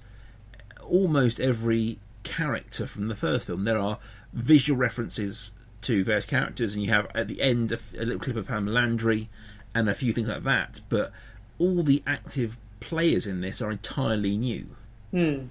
almost 0.81 1.39
every 1.39 1.99
character 2.23 2.87
from 2.87 3.07
the 3.07 3.15
first 3.15 3.47
film. 3.47 3.63
There 3.63 3.77
are 3.77 3.99
visual 4.33 4.77
references 4.77 5.51
to 5.81 6.03
various 6.03 6.25
characters, 6.25 6.73
and 6.73 6.83
you 6.83 6.89
have 6.89 7.07
at 7.13 7.27
the 7.27 7.41
end 7.41 7.71
a 7.71 7.79
little 7.97 8.19
clip 8.19 8.35
of 8.35 8.47
Pam 8.47 8.67
Landy 8.67 9.29
and 9.75 9.89
a 9.89 9.95
few 9.95 10.13
things 10.13 10.27
like 10.27 10.43
that. 10.43 10.81
But 10.89 11.11
all 11.59 11.83
the 11.83 12.03
active 12.07 12.57
players 12.79 13.27
in 13.27 13.41
this 13.41 13.61
are 13.61 13.71
entirely 13.71 14.37
new. 14.37 14.75
Hmm. 15.11 15.45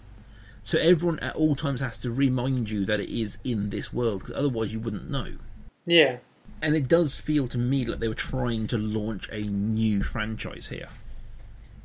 So 0.62 0.79
everyone 0.79 1.18
at 1.20 1.35
all 1.35 1.57
times 1.57 1.81
has 1.81 1.98
to 1.98 2.11
remind 2.11 2.70
you 2.70 2.85
that 2.85 3.01
it 3.01 3.11
is 3.11 3.38
in 3.44 3.70
this 3.70 3.92
world, 3.92 4.20
because 4.20 4.35
otherwise 4.37 4.72
you 4.72 4.81
wouldn't 4.81 5.11
know. 5.11 5.35
Yeah, 5.87 6.18
And 6.61 6.77
it 6.77 6.87
does 6.87 7.16
feel 7.16 7.48
to 7.48 7.59
me 7.59 7.85
like 7.85 7.98
they 7.98 8.07
were 8.09 8.14
trying 8.14 8.68
to 8.68 8.79
launch 8.79 9.29
a 9.33 9.42
new 9.42 10.05
franchise 10.05 10.68
here. 10.68 10.88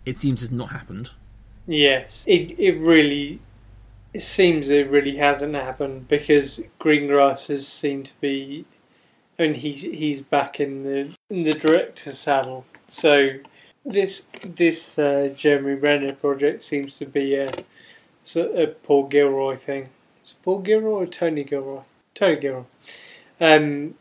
It 0.06 0.18
seems 0.18 0.42
to 0.42 0.46
have 0.46 0.54
not 0.54 0.70
happened. 0.70 1.10
yes. 1.66 2.24
It 2.28 2.58
it 2.60 2.80
really 2.80 3.40
it 4.13 4.22
seems 4.22 4.70
it 4.70 4.90
really 4.90 5.18
hasn't 5.18 5.56
happened 5.56 6.08
because 6.08 6.62
Greengrass 6.80 7.48
has 7.48 7.68
seemed 7.68 8.06
to 8.06 8.13
be, 8.22 8.66
and 9.38 9.56
he's 9.56 9.82
he's 9.82 10.22
back 10.22 10.60
in 10.60 10.84
the 10.84 11.13
in 11.30 11.44
the 11.44 11.54
director's 11.54 12.20
saddle. 12.20 12.66
So 12.88 13.30
this 13.86 14.28
this 14.44 14.98
uh, 15.00 15.34
Jeremy 15.36 15.74
Renner 15.74 16.13
project 16.13 16.63
seems 16.63 16.98
to 17.00 17.06
be 17.06 17.36
a, 17.36 17.52
so- 18.28 18.54
a 18.56 18.68
Paul 18.68 19.08
Gilroy 19.08 19.56
thing. 19.56 19.90
Is 20.24 20.32
it 20.32 20.44
Paul 20.44 20.60
Gilroy 20.60 20.92
or 21.04 21.06
Tony 21.08 21.44
Gilroy? 21.44 21.82
Tony 22.13 22.36
Gilroy. 22.40 22.63
Um. 23.40 23.96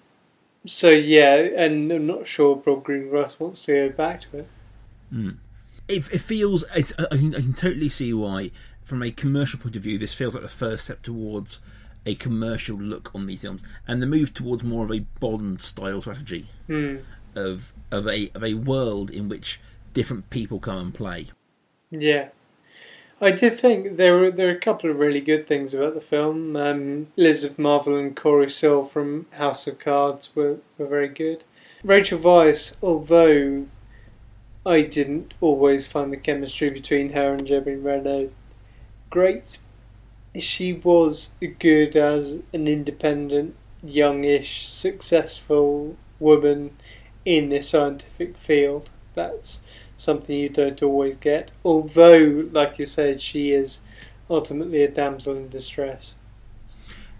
So 0.66 0.90
yeah, 0.90 1.34
and 1.36 1.92
I'm 1.92 2.06
not 2.06 2.26
sure 2.26 2.56
Bob 2.56 2.84
Greengrass 2.84 3.38
wants 3.38 3.62
to 3.66 3.88
go 3.88 3.94
back 3.96 4.22
to 4.22 4.38
it. 4.38 4.48
It, 5.88 6.04
it 6.12 6.18
feels. 6.18 6.64
It's, 6.74 6.92
I, 6.98 7.16
can, 7.16 7.34
I 7.34 7.38
can 7.38 7.54
totally 7.54 7.88
see 7.88 8.12
why, 8.12 8.50
from 8.82 9.02
a 9.02 9.12
commercial 9.12 9.60
point 9.60 9.76
of 9.76 9.82
view, 9.82 9.96
this 9.98 10.12
feels 10.14 10.34
like 10.34 10.42
the 10.42 10.48
first 10.48 10.84
step 10.86 11.02
towards 11.02 11.60
a 12.04 12.16
commercial 12.16 12.76
look 12.76 13.12
on 13.14 13.26
these 13.26 13.42
films, 13.42 13.62
and 13.86 14.02
the 14.02 14.06
move 14.06 14.34
towards 14.34 14.64
more 14.64 14.84
of 14.84 14.90
a 14.90 15.00
Bond 15.20 15.60
style 15.62 16.00
strategy 16.00 16.46
Hmm. 16.66 16.96
of 17.36 17.72
of 17.92 18.08
a 18.08 18.30
of 18.34 18.42
a 18.42 18.54
world 18.54 19.10
in 19.10 19.28
which 19.28 19.60
different 19.94 20.30
people 20.30 20.58
come 20.58 20.78
and 20.78 20.94
play. 20.94 21.28
Yeah, 21.92 22.30
I 23.20 23.30
did 23.30 23.58
think 23.58 23.96
there 23.96 24.18
were 24.18 24.30
there 24.30 24.48
were 24.48 24.52
a 24.52 24.60
couple 24.60 24.90
of 24.90 24.98
really 24.98 25.22
good 25.22 25.48
things 25.48 25.72
about 25.72 25.94
the 25.94 26.00
film. 26.00 26.54
Um, 26.54 27.06
Elizabeth 27.16 27.58
Marvel 27.58 27.96
and 27.96 28.14
Corey 28.14 28.50
Stoll 28.50 28.84
from 28.84 29.26
House 29.30 29.66
of 29.66 29.78
Cards 29.78 30.34
were, 30.34 30.58
were 30.76 30.86
very 30.86 31.08
good. 31.08 31.44
Rachel 31.82 32.18
Weisz, 32.18 32.76
although 32.82 33.66
I 34.66 34.82
didn't 34.82 35.32
always 35.40 35.86
find 35.86 36.12
the 36.12 36.18
chemistry 36.18 36.68
between 36.68 37.12
her 37.12 37.32
and 37.32 37.46
Jeremy 37.46 37.76
Renner 37.76 38.28
great, 39.08 39.58
she 40.38 40.74
was 40.74 41.30
good 41.58 41.96
as 41.96 42.38
an 42.52 42.68
independent, 42.68 43.54
youngish, 43.82 44.68
successful 44.68 45.96
woman 46.18 46.76
in 47.24 47.52
a 47.52 47.62
scientific 47.62 48.36
field. 48.36 48.90
That's 49.14 49.60
something 49.98 50.36
you 50.36 50.48
don't 50.48 50.82
always 50.82 51.16
get. 51.16 51.50
Although, 51.64 52.48
like 52.52 52.78
you 52.78 52.86
said, 52.86 53.20
she 53.22 53.52
is 53.52 53.80
ultimately 54.30 54.82
a 54.82 54.88
damsel 54.88 55.36
in 55.36 55.48
distress. 55.48 56.14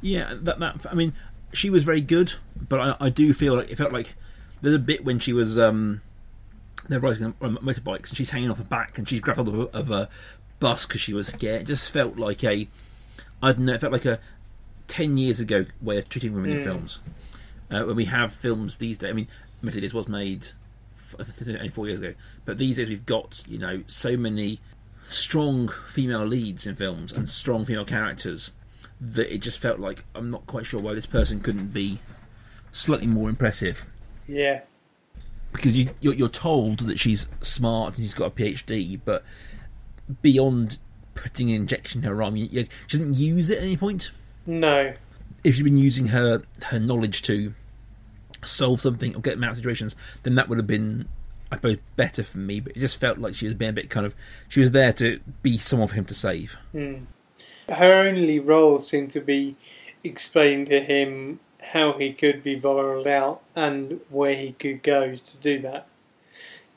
Yeah, 0.01 0.35
that 0.43 0.59
that 0.59 0.87
I 0.91 0.95
mean, 0.95 1.15
she 1.53 1.71
was 1.71 1.85
very 1.85 2.01
good, 2.01 2.35
but 2.57 2.81
I, 2.81 3.07
I 3.07 3.11
do 3.11 3.33
feel 3.33 3.55
like 3.57 3.71
it 3.71 3.77
felt 3.77 3.93
like 3.93 4.15
there's 4.61 4.75
a 4.75 4.79
bit 4.81 5.05
when 5.05 5.19
she 5.19 5.33
was 5.33 5.59
um 5.59 6.03
they're 6.89 7.01
riding 7.01 7.35
on 7.41 7.57
motorbikes 7.57 8.09
and 8.11 8.17
she's 8.17 8.31
hanging 8.31 8.51
off 8.51 8.59
the 8.59 8.65
back 8.65 8.97
and 8.99 9.09
she's 9.09 9.21
grabbed 9.21 9.37
hold 9.39 9.49
of 9.49 9.59
a, 9.59 9.77
of 9.77 9.91
a 9.91 10.09
bus 10.61 10.87
because 10.87 11.01
she 11.01 11.13
was 11.13 11.29
scared. 11.29 11.63
It 11.63 11.67
just 11.67 11.91
felt 11.91 12.17
like 12.17 12.45
a 12.45 12.69
I 13.43 13.53
don't 13.53 13.61
know. 13.61 13.75
It 13.75 13.81
felt 13.81 13.93
like 13.93 14.05
a 14.05 14.21
ten 14.87 15.17
years 15.17 15.41
ago 15.41 15.67
way 15.81 15.99
of 15.99 16.09
treating 16.09 16.35
women 16.35 16.53
in 16.53 16.59
Mm. 16.59 16.65
films. 16.65 17.01
Uh, 17.71 17.83
when 17.83 17.97
we 17.97 18.05
have 18.05 18.33
films 18.33 18.77
these 18.77 18.99
days, 18.99 19.11
I 19.11 19.13
mean, 19.13 19.27
admittedly, 19.59 19.89
this 19.89 19.95
was 19.95 20.07
made 20.07 20.49
only 21.19 21.69
four 21.69 21.87
years 21.87 22.01
ago, 22.01 22.15
but 22.45 22.59
these 22.59 22.77
days 22.77 22.89
we've 22.89 23.07
got 23.07 23.43
you 23.49 23.59
know 23.59 23.83
so 23.87 24.17
many 24.17 24.61
strong 25.09 25.73
female 25.93 26.25
leads 26.25 26.67
in 26.67 26.75
films 26.75 27.13
and 27.13 27.29
strong 27.29 27.65
female 27.65 27.85
characters 27.85 28.53
that 29.01 29.33
it 29.33 29.39
just 29.39 29.59
felt 29.59 29.79
like 29.79 30.05
I'm 30.15 30.31
not 30.31 30.47
quite 30.47 30.67
sure 30.67 30.81
why 30.81 30.95
this 30.95 31.07
person 31.07 31.41
couldn't 31.41 31.69
be 31.73 32.01
slightly 32.73 33.07
more 33.07 33.29
impressive. 33.29 33.85
Yeah, 34.27 34.61
because 35.53 35.77
you 35.77 35.91
you're, 36.01 36.15
you're 36.15 36.29
told 36.29 36.81
that 36.81 36.99
she's 36.99 37.29
smart 37.41 37.97
and 37.97 38.05
she's 38.05 38.15
got 38.15 38.27
a 38.27 38.31
PhD, 38.31 39.01
but 39.05 39.25
beyond 40.23 40.79
putting 41.15 41.51
an 41.51 41.57
injection 41.57 42.03
in 42.05 42.09
her 42.09 42.23
arm, 42.23 42.37
you, 42.37 42.47
you, 42.47 42.67
she 42.87 42.99
doesn't 42.99 43.15
use 43.15 43.51
it 43.51 43.59
at 43.59 43.65
any 43.65 43.77
point. 43.77 44.11
no, 44.45 44.93
If 45.45 45.55
she'd 45.57 45.63
been 45.65 45.77
using 45.77 46.09
her 46.09 46.43
her 46.65 46.79
knowledge 46.79 47.23
to 47.23 47.55
solve 48.47 48.81
something 48.81 49.15
or 49.15 49.21
get 49.21 49.33
them 49.33 49.45
out 49.45 49.51
of 49.51 49.57
situations, 49.57 49.95
then 50.23 50.35
that 50.37 50.49
would 50.49 50.59
have 50.59 50.67
been, 50.67 51.09
I 51.51 51.57
suppose, 51.57 51.79
better 51.97 52.23
for 52.23 52.39
me. 52.39 52.61
But 52.61 52.77
it 52.77 52.81
just 52.81 52.99
felt 52.99 53.19
like 53.19 53.35
she 53.35 53.47
was 53.47 53.55
being 53.55 53.71
a 53.71 53.75
bit 53.75 53.91
kind 53.91 54.07
of, 54.07 54.15
she 54.49 54.61
was 54.61 54.73
there 54.73 54.93
to 54.95 55.21
be 55.43 55.59
someone 55.59 55.89
for 55.89 55.95
him 55.95 56.05
to 56.07 56.15
save. 56.15 56.57
Hmm. 56.73 57.05
Her 57.69 57.95
only 57.95 58.39
role 58.39 58.79
seemed 58.79 59.11
to 59.11 59.21
be 59.21 59.57
explaining 60.05 60.67
to 60.67 60.81
him 60.81 61.41
how 61.73 61.95
he 61.95 62.13
could 62.13 62.43
be 62.43 62.59
viraled 62.59 63.07
out 63.07 63.43
and 63.55 64.01
where 64.09 64.35
he 64.35 64.53
could 64.53 64.83
go 64.83 65.17
to 65.17 65.37
do 65.39 65.61
that. 65.63 65.87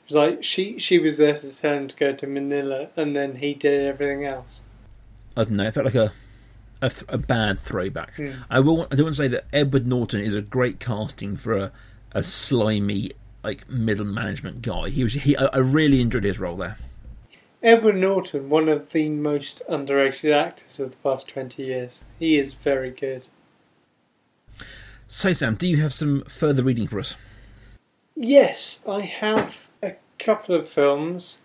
It 0.08 0.14
was 0.14 0.14
like 0.14 0.42
she 0.42 0.78
she 0.80 0.98
was 0.98 1.18
there 1.18 1.36
to 1.36 1.52
tell 1.52 1.74
him 1.74 1.86
to 1.86 1.94
go 1.94 2.12
to 2.12 2.26
Manila, 2.26 2.88
and 2.96 3.14
then 3.14 3.36
he 3.36 3.54
did 3.54 3.86
everything 3.86 4.26
else. 4.26 4.60
I 5.36 5.44
don't 5.44 5.52
know. 5.52 5.68
It 5.68 5.74
felt 5.74 5.86
like 5.86 5.94
a 5.94 6.12
a, 6.82 6.90
th- 6.90 7.04
a 7.08 7.18
bad 7.18 7.60
throwback. 7.60 8.14
Hmm. 8.14 8.30
I 8.48 8.60
will. 8.60 8.86
I 8.90 8.96
do 8.96 9.04
want 9.04 9.16
to 9.16 9.22
say 9.22 9.28
that 9.28 9.46
Edward 9.52 9.86
Norton 9.86 10.20
is 10.20 10.34
a 10.34 10.42
great 10.42 10.80
casting 10.80 11.36
for 11.36 11.56
a, 11.56 11.72
a 12.12 12.22
slimy 12.22 13.12
like 13.42 13.68
middle 13.68 14.06
management 14.06 14.62
guy. 14.62 14.88
He 14.90 15.02
was. 15.02 15.14
He. 15.14 15.36
I, 15.36 15.46
I 15.46 15.58
really 15.58 16.00
enjoyed 16.00 16.24
his 16.24 16.38
role 16.38 16.56
there. 16.56 16.78
Edward 17.62 17.96
Norton, 17.96 18.48
one 18.48 18.68
of 18.68 18.90
the 18.92 19.08
most 19.10 19.62
underrated 19.68 20.32
actors 20.32 20.80
of 20.80 20.90
the 20.90 20.96
past 20.98 21.28
twenty 21.28 21.64
years. 21.64 22.02
He 22.18 22.38
is 22.38 22.54
very 22.54 22.90
good. 22.90 23.24
So 25.06 25.32
Sam, 25.32 25.56
do 25.56 25.66
you 25.66 25.78
have 25.78 25.92
some 25.92 26.22
further 26.24 26.62
reading 26.62 26.88
for 26.88 26.98
us? 26.98 27.16
Yes, 28.14 28.82
I 28.88 29.00
have 29.02 29.68
a 29.82 29.94
couple 30.18 30.54
of 30.54 30.68
films. 30.68 31.38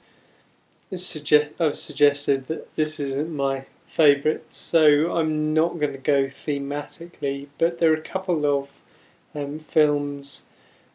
Suggest 0.95 1.59
I've 1.59 1.77
suggested 1.77 2.47
that 2.47 2.73
this 2.75 2.99
isn't 2.99 3.29
my 3.29 3.65
favourite, 3.95 4.53
so 4.53 5.15
I'm 5.15 5.53
not 5.53 5.79
going 5.79 5.93
to 5.93 5.97
go 5.97 6.25
thematically. 6.25 7.47
But 7.57 7.79
there 7.79 7.91
are 7.91 7.97
a 7.97 8.01
couple 8.01 8.45
of 8.45 8.69
um, 9.33 9.59
films 9.59 10.43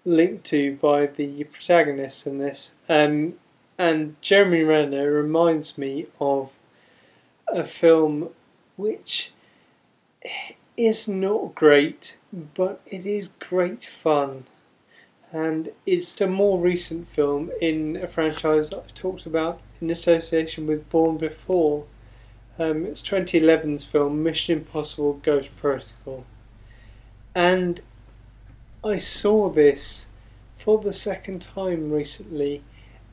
linked 0.05 0.45
to 0.47 0.77
by 0.77 1.07
the 1.07 1.45
protagonists 1.45 2.27
in 2.27 2.39
this, 2.39 2.71
um, 2.89 3.35
and 3.79 4.17
Jeremy 4.21 4.63
Renner 4.63 5.11
reminds 5.11 5.79
me 5.79 6.07
of 6.21 6.51
a 7.49 7.65
film 7.65 8.31
which 8.77 9.33
is 10.77 11.09
not 11.09 11.55
great, 11.55 12.17
but 12.33 12.81
it 12.87 13.07
is 13.07 13.29
great 13.39 13.85
fun 13.85 14.45
and 15.33 15.71
it's 15.87 16.21
a 16.21 16.27
more 16.27 16.59
recent 16.59 17.09
film 17.09 17.51
in 17.61 17.97
a 17.97 18.09
franchise 18.09 18.71
that 18.71 18.79
I've 18.79 18.95
talked 18.95 19.27
about 19.27 19.61
in 19.81 19.91
association 19.91 20.67
with 20.67 20.89
Bourne 20.91 21.19
Before. 21.19 21.85
Um, 22.61 22.85
it's 22.85 23.01
2011's 23.03 23.85
film 23.85 24.23
Mission 24.23 24.59
Impossible 24.59 25.15
Ghost 25.15 25.49
Protocol. 25.57 26.27
And 27.35 27.81
I 28.85 28.99
saw 28.99 29.49
this 29.49 30.05
for 30.59 30.79
the 30.79 30.93
second 30.93 31.41
time 31.41 31.91
recently 31.91 32.63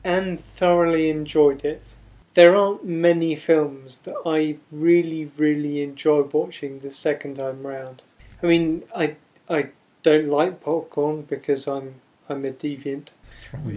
and 0.04 0.38
thoroughly 0.38 1.08
enjoyed 1.08 1.64
it. 1.64 1.94
There 2.34 2.54
aren't 2.54 2.84
many 2.84 3.36
films 3.36 4.00
that 4.00 4.16
I 4.26 4.58
really, 4.70 5.30
really 5.38 5.82
enjoy 5.82 6.22
watching 6.22 6.80
the 6.80 6.92
second 6.92 7.36
time 7.36 7.66
round. 7.66 8.02
I 8.42 8.46
mean, 8.46 8.84
I 8.94 9.16
I 9.48 9.70
don't 10.02 10.28
like 10.28 10.60
popcorn 10.60 11.22
because 11.22 11.66
I'm 11.66 11.94
I'm 12.28 12.44
a 12.44 12.52
deviant. 12.52 13.08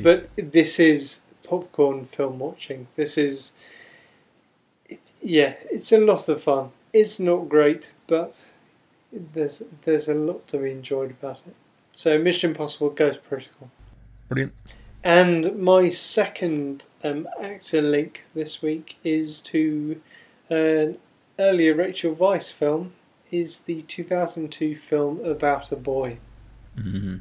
But 0.03 0.29
this 0.36 0.79
is 0.81 1.21
popcorn 1.43 2.05
film 2.05 2.39
watching. 2.39 2.88
This 2.95 3.17
is, 3.17 3.53
yeah, 5.21 5.53
it's 5.69 5.91
a 5.91 5.99
lot 5.99 6.29
of 6.29 6.43
fun. 6.43 6.71
It's 6.93 7.19
not 7.19 7.49
great, 7.49 7.91
but 8.07 8.43
there's 9.12 9.62
there's 9.86 10.10
a 10.10 10.13
lot 10.13 10.47
to 10.47 10.57
be 10.57 10.71
enjoyed 10.71 11.12
about 11.12 11.39
it. 11.47 11.55
So 11.93 12.17
Mission 12.17 12.51
Impossible 12.51 12.89
Ghost 12.89 13.23
Protocol. 13.23 13.69
Brilliant. 14.29 14.53
And 15.03 15.57
my 15.57 15.89
second 15.89 16.86
um, 17.03 17.27
actor 17.41 17.81
link 17.81 18.23
this 18.36 18.62
week 18.62 18.97
is 19.03 19.41
to 19.41 19.99
an 20.49 20.97
earlier 21.39 21.73
Rachel 21.73 22.15
Weisz 22.15 22.51
film. 22.51 22.93
Is 23.31 23.60
the 23.60 23.81
2002 23.84 24.75
film 24.75 25.23
About 25.23 25.71
a 25.71 25.77
Boy. 25.77 26.17
hmm 26.75 27.17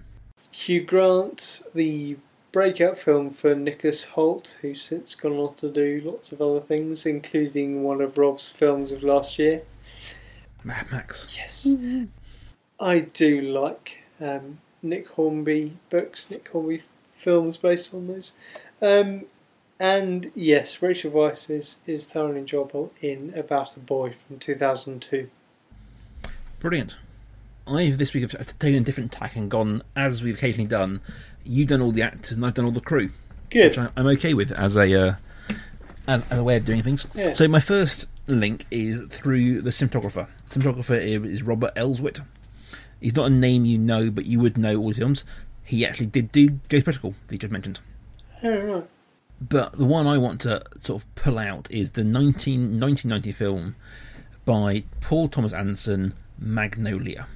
Hugh 0.51 0.83
Grant, 0.83 1.63
the 1.73 2.17
breakout 2.53 2.99
film 2.99 3.31
for 3.31 3.55
Nicholas 3.55 4.05
Hoult, 4.15 4.57
who's 4.61 4.83
since 4.83 5.15
gone 5.15 5.33
on 5.33 5.55
to 5.55 5.71
do 5.71 6.03
lots 6.05 6.33
of 6.33 6.43
other 6.43 6.61
things, 6.61 7.07
including 7.07 7.83
one 7.83 8.01
of 8.01 8.19
Rob's 8.19 8.51
films 8.51 8.93
of 8.93 9.03
last 9.03 9.39
year. 9.39 9.63
Mad 10.65 10.91
Max. 10.91 11.27
Yes. 11.37 11.69
I 12.79 13.01
do 13.01 13.41
like 13.41 13.99
um, 14.21 14.59
Nick 14.83 15.09
Hornby 15.09 15.77
books, 15.91 16.31
Nick 16.31 16.49
Hornby 16.49 16.83
films 17.15 17.57
based 17.57 17.95
on 17.95 18.07
those. 18.07 18.33
Um, 18.83 19.25
and 19.79 20.31
yes, 20.35 20.83
Rachel 20.83 21.11
Weisz 21.11 21.49
is, 21.51 21.77
is 21.87 22.07
thoroughly 22.07 22.41
enjoyable 22.41 22.93
in 23.01 23.33
About 23.35 23.77
a 23.77 23.81
Boy 23.81 24.15
from 24.27 24.39
2002. 24.39 25.31
Brilliant. 26.59 26.97
I've 27.71 27.99
this 27.99 28.13
week 28.13 28.31
have 28.31 28.59
taken 28.59 28.83
a 28.83 28.85
different 28.85 29.13
tack 29.13 29.37
and 29.37 29.51
gone 29.51 29.83
as 29.95 30.23
we've 30.23 30.35
occasionally 30.35 30.69
done. 30.69 31.01
You've 31.45 31.69
done 31.69 31.81
all 31.81 31.93
the 31.93 32.03
actors 32.03 32.33
and 32.33 32.45
I've 32.45 32.55
done 32.55 32.65
all 32.65 32.71
the 32.71 32.81
crew, 32.81 33.11
Good. 33.51 33.71
which 33.71 33.79
I, 33.79 33.89
I'm 33.97 34.07
okay 34.09 34.35
with 34.35 34.53
as 34.53 34.77
a 34.77 34.93
uh, 34.93 35.15
as, 36.07 36.25
as 36.31 36.39
a 36.39 36.45
way 36.45 36.57
of 36.57 36.65
doing 36.65 36.83
things. 36.83 37.07
Yeah. 37.15 37.33
So 37.33 37.49
my 37.49 37.61
first 37.61 38.09
link 38.27 38.67
is 38.71 39.01
through 39.11 39.63
the 39.63 39.71
cinematographer. 39.71 40.29
Cinematographer 40.51 41.25
is 41.25 41.43
Robert 41.43 41.75
Elswit. 41.75 42.25
He's 43.01 43.17
not 43.17 43.27
a 43.27 43.31
name 43.31 43.65
you 43.65 43.79
know, 43.79 44.11
but 44.11 44.27
you 44.27 44.41
would 44.41 44.59
know 44.59 44.77
all 44.77 44.89
his 44.89 44.99
films. 44.99 45.25
He 45.65 45.87
actually 45.87 46.07
did 46.07 46.33
do 46.33 46.59
Ghost 46.69 46.85
Protocol 46.85 47.15
that 47.27 47.35
you 47.35 47.39
just 47.39 47.53
mentioned. 47.53 47.81
Oh. 48.43 48.85
But 49.41 49.79
the 49.79 49.87
one 49.87 50.07
I 50.07 50.19
want 50.19 50.43
to 50.43 50.63
sort 50.81 51.03
of 51.03 51.15
pull 51.15 51.39
out 51.39 51.71
is 51.71 51.93
the 51.93 52.05
19, 52.05 52.79
1990 52.79 53.33
film 53.33 53.77
by 54.45 54.85
Paul 55.01 55.29
Thomas 55.29 55.53
Anderson, 55.53 56.15
Magnolia. 56.39 57.27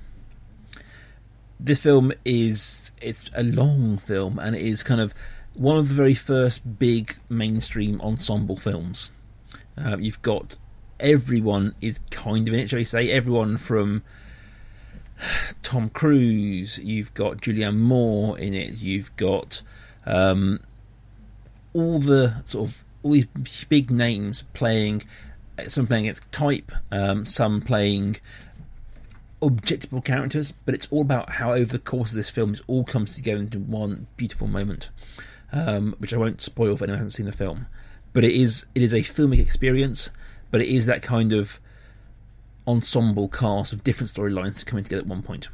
This 1.59 1.81
film 1.81 2.13
is 2.25 2.93
it's 3.01 3.31
a 3.35 3.43
long 3.43 3.99
film 3.99 4.39
and 4.39 4.57
it 4.57 4.63
is 4.63 4.83
kind 4.83 5.01
of 5.01 5.15
one 5.55 5.77
of 5.77 5.89
the 5.89 5.95
very 5.95 6.15
first 6.15 6.79
big 6.79 7.17
mainstream 7.29 8.01
ensemble 8.01 8.57
films. 8.57 9.13
Uh, 9.79 9.97
you've 9.99 10.23
got 10.23 10.57
everyone 11.01 11.75
is 11.81 11.99
kind 12.11 12.49
of 12.49 12.55
in 12.55 12.61
it, 12.61 12.71
shall 12.71 12.79
we 12.79 12.85
say? 12.85 13.11
Everyone 13.11 13.57
from 13.57 14.03
Tom 15.63 15.91
Cruise, 15.91 16.79
you've 16.79 17.15
got 17.15 17.39
Julianne 17.39 17.79
Moore 17.79 18.39
in 18.39 18.55
it, 18.55 18.75
you've 18.75 19.15
got 19.17 19.63
um, 20.07 20.61
all 21.73 21.99
the 21.99 22.43
sort 22.45 22.69
of 22.69 22.85
all 23.03 23.13
these 23.13 23.27
big 23.69 23.91
names 23.91 24.45
playing. 24.55 25.05
Some 25.69 25.87
playing 25.87 26.07
its 26.07 26.21
type, 26.33 26.73
um, 26.91 27.25
some 27.27 27.61
playing 27.61 28.17
objectable 29.45 30.05
characters, 30.05 30.53
but 30.65 30.75
it's 30.75 30.89
all 30.91 31.03
about 31.03 31.33
how 31.33 31.53
over 31.53 31.73
the 31.73 31.79
course 31.79 32.11
of 32.11 32.17
this 32.17 32.31
film 32.31 32.55
it 32.55 32.61
all 32.67 32.85
comes 32.85 33.15
together 33.15 33.41
into 33.41 33.59
one 33.59 34.07
beautiful 34.17 34.47
moment, 34.47 34.91
um, 35.53 35.95
which 35.99 36.15
I 36.15 36.17
won't 36.17 36.41
spoil 36.41 36.77
for 36.77 36.85
anyone 36.85 36.99
who 36.99 37.05
hasn't 37.05 37.17
seen 37.17 37.27
the 37.27 37.33
film. 37.33 37.67
But 38.13 38.25
it 38.25 38.33
is 38.33 38.67
it 38.75 38.83
is 38.83 38.95
a 38.95 39.01
filmic 39.01 39.41
experience, 39.41 40.11
but 40.51 40.61
it 40.61 40.69
is 40.69 40.87
that 40.87 41.03
kind 41.03 41.33
of 41.33 41.61
ensemble 42.67 43.29
cast 43.29 43.73
of 43.73 43.85
different 43.85 44.13
storylines 44.13 44.65
coming 44.65 44.85
together 44.85 45.03
at 45.03 45.09
one 45.09 45.23
point. 45.23 45.49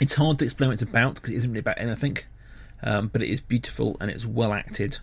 It's 0.00 0.14
hard 0.14 0.38
to 0.38 0.44
explain 0.44 0.70
what 0.70 0.74
it's 0.74 0.82
about 0.82 1.16
because 1.16 1.30
it 1.30 1.36
isn't 1.36 1.50
really 1.50 1.60
about 1.60 1.78
anything, 1.78 2.18
um, 2.82 3.08
but 3.08 3.22
it 3.22 3.28
is 3.28 3.40
beautiful 3.40 3.96
and 4.00 4.10
it's 4.10 4.24
well 4.24 4.52
acted, 4.52 4.98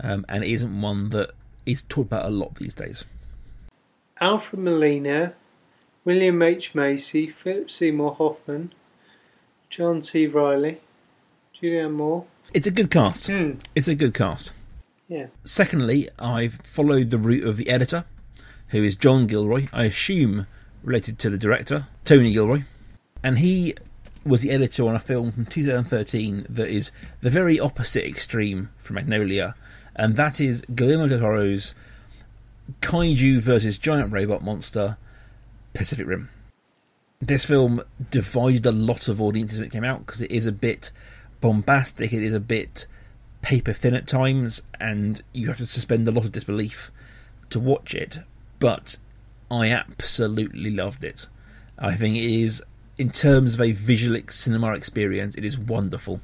um, 0.00 0.26
and 0.28 0.44
it 0.44 0.50
isn't 0.50 0.80
one 0.80 1.08
that 1.10 1.30
is 1.64 1.82
talked 1.82 2.06
about 2.06 2.26
a 2.26 2.30
lot 2.30 2.56
these 2.56 2.74
days. 2.74 3.04
Alfred 4.20 4.60
Molina, 4.60 5.34
William 6.04 6.40
H. 6.42 6.74
Macy, 6.74 7.28
Philip 7.28 7.70
Seymour 7.70 8.14
Hoffman, 8.14 8.72
John 9.70 10.02
C. 10.02 10.26
Reilly, 10.26 10.80
Julianne 11.60 11.94
Moore. 11.94 12.24
It's 12.54 12.66
a 12.66 12.70
good 12.70 12.90
cast. 12.90 13.26
Hmm. 13.26 13.52
It's 13.74 13.88
a 13.88 13.94
good 13.94 14.14
cast. 14.14 14.52
Yeah. 15.08 15.26
Secondly, 15.44 16.08
I've 16.18 16.54
followed 16.64 17.10
the 17.10 17.18
route 17.18 17.46
of 17.46 17.56
the 17.56 17.68
editor, 17.68 18.04
who 18.68 18.82
is 18.82 18.94
John 18.94 19.26
Gilroy, 19.26 19.68
I 19.72 19.84
assume 19.84 20.46
related 20.82 21.18
to 21.20 21.30
the 21.30 21.38
director, 21.38 21.86
Tony 22.04 22.32
Gilroy. 22.32 22.62
And 23.22 23.38
he 23.38 23.74
was 24.24 24.42
the 24.42 24.50
editor 24.50 24.86
on 24.86 24.94
a 24.94 25.00
film 25.00 25.32
from 25.32 25.46
2013 25.46 26.46
that 26.48 26.68
is 26.68 26.90
the 27.20 27.30
very 27.30 27.58
opposite 27.58 28.06
extreme 28.06 28.70
from 28.78 28.94
Magnolia, 28.94 29.54
and 29.96 30.16
that 30.16 30.40
is 30.40 30.62
Guillermo 30.74 31.08
del 31.08 31.20
Toro's 31.20 31.74
Kaiju 32.80 33.40
versus 33.40 33.78
Giant 33.78 34.12
Robot 34.12 34.42
Monster 34.42 34.98
Pacific 35.74 36.06
Rim. 36.06 36.30
This 37.20 37.44
film 37.44 37.82
divided 38.10 38.66
a 38.66 38.72
lot 38.72 39.08
of 39.08 39.20
audiences 39.20 39.58
when 39.58 39.66
it 39.66 39.72
came 39.72 39.84
out 39.84 40.06
because 40.06 40.22
it 40.22 40.30
is 40.30 40.46
a 40.46 40.52
bit 40.52 40.90
bombastic, 41.40 42.12
it 42.12 42.22
is 42.22 42.34
a 42.34 42.40
bit 42.40 42.86
paper 43.42 43.72
thin 43.72 43.94
at 43.94 44.06
times, 44.06 44.62
and 44.80 45.22
you 45.32 45.48
have 45.48 45.58
to 45.58 45.66
suspend 45.66 46.06
a 46.06 46.12
lot 46.12 46.24
of 46.24 46.32
disbelief 46.32 46.90
to 47.50 47.58
watch 47.60 47.94
it. 47.94 48.20
But 48.58 48.96
I 49.50 49.68
absolutely 49.68 50.70
loved 50.70 51.04
it. 51.04 51.26
I 51.78 51.96
think 51.96 52.16
it 52.16 52.24
is 52.24 52.62
in 52.98 53.10
terms 53.10 53.54
of 53.54 53.60
a 53.60 53.72
visual 53.72 54.20
cinema 54.28 54.74
experience, 54.74 55.36
it 55.36 55.44
is 55.44 55.56
wonderful. 55.56 56.20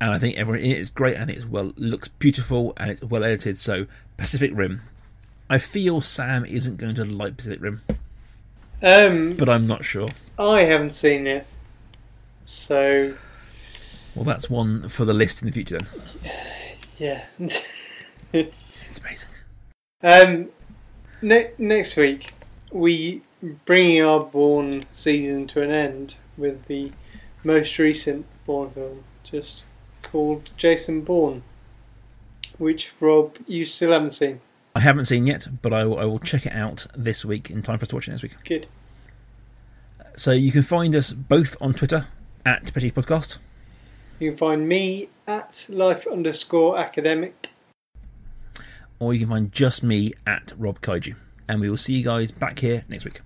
And 0.00 0.10
I 0.10 0.18
think 0.18 0.36
everyone 0.36 0.64
in 0.64 0.72
it 0.72 0.78
is 0.78 0.90
great, 0.90 1.16
and 1.16 1.30
it's 1.30 1.46
well 1.46 1.72
looks 1.76 2.08
beautiful, 2.08 2.72
and 2.76 2.90
it's 2.90 3.02
well 3.02 3.24
edited. 3.24 3.58
So 3.58 3.86
Pacific 4.16 4.50
Rim, 4.52 4.82
I 5.48 5.58
feel 5.58 6.00
Sam 6.00 6.44
isn't 6.44 6.76
going 6.76 6.96
to 6.96 7.04
like 7.04 7.36
Pacific 7.36 7.60
Rim, 7.60 7.82
Um, 8.82 9.34
but 9.34 9.48
I'm 9.48 9.66
not 9.66 9.84
sure. 9.84 10.08
I 10.38 10.62
haven't 10.62 10.94
seen 10.94 11.26
it, 11.26 11.46
so 12.44 13.14
Well, 14.14 14.24
that's 14.24 14.50
one 14.50 14.88
for 14.88 15.04
the 15.04 15.14
list 15.14 15.40
in 15.42 15.46
the 15.46 15.52
future. 15.52 15.78
Then 15.78 16.32
yeah. 16.98 17.24
it's 18.32 19.00
amazing. 19.00 19.28
um, 20.02 20.48
ne- 21.20 21.50
next 21.58 21.96
week 21.96 22.34
we 22.72 23.22
bringing 23.64 24.02
our 24.02 24.20
Bourne 24.20 24.82
season 24.92 25.46
to 25.48 25.62
an 25.62 25.70
end 25.70 26.16
with 26.36 26.64
the 26.66 26.90
most 27.44 27.78
recent 27.78 28.26
Bourne 28.46 28.70
film, 28.70 29.04
just 29.22 29.64
called 30.02 30.50
Jason 30.56 31.02
Bourne, 31.02 31.42
which 32.58 32.92
Rob 33.00 33.36
you 33.46 33.64
still 33.64 33.92
haven't 33.92 34.12
seen. 34.12 34.40
I 34.74 34.80
haven't 34.80 35.04
seen 35.04 35.26
yet, 35.26 35.46
but 35.60 35.72
I 35.72 35.84
will, 35.84 35.98
I 35.98 36.04
will 36.04 36.18
check 36.18 36.46
it 36.46 36.52
out 36.52 36.86
this 36.96 37.24
week 37.24 37.50
in 37.50 37.62
time 37.62 37.78
for 37.78 37.84
us 37.84 37.88
to 37.90 37.94
watch 37.96 38.08
it 38.08 38.12
next 38.12 38.22
week. 38.22 38.34
Good. 38.44 38.66
So 40.16 40.32
you 40.32 40.50
can 40.52 40.62
find 40.62 40.94
us 40.94 41.12
both 41.12 41.56
on 41.60 41.74
Twitter 41.74 42.06
at 42.44 42.72
Petty 42.72 42.90
Podcast, 42.90 43.38
You 44.18 44.30
can 44.30 44.38
find 44.38 44.68
me 44.68 45.08
at 45.26 45.66
life 45.68 46.06
underscore 46.10 46.78
academic. 46.78 47.50
or 48.98 49.14
you 49.14 49.20
can 49.20 49.28
find 49.28 49.52
just 49.52 49.82
me 49.82 50.12
at 50.26 50.52
Rob 50.58 50.80
Kaiju. 50.80 51.14
And 51.48 51.60
we 51.60 51.68
will 51.70 51.76
see 51.76 51.94
you 51.94 52.04
guys 52.04 52.30
back 52.30 52.58
here 52.60 52.84
next 52.88 53.04
week. 53.04 53.20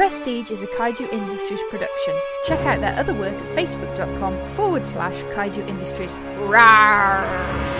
Prestige 0.00 0.50
is 0.50 0.62
a 0.62 0.66
Kaiju 0.66 1.12
Industries 1.12 1.60
production. 1.68 2.14
Check 2.46 2.60
out 2.60 2.80
their 2.80 2.98
other 2.98 3.12
work 3.12 3.34
at 3.34 3.46
facebook.com 3.48 4.34
forward 4.56 4.86
slash 4.86 5.22
Kaiju 5.34 5.68
Industries. 5.68 6.14
Rawr! 6.38 7.79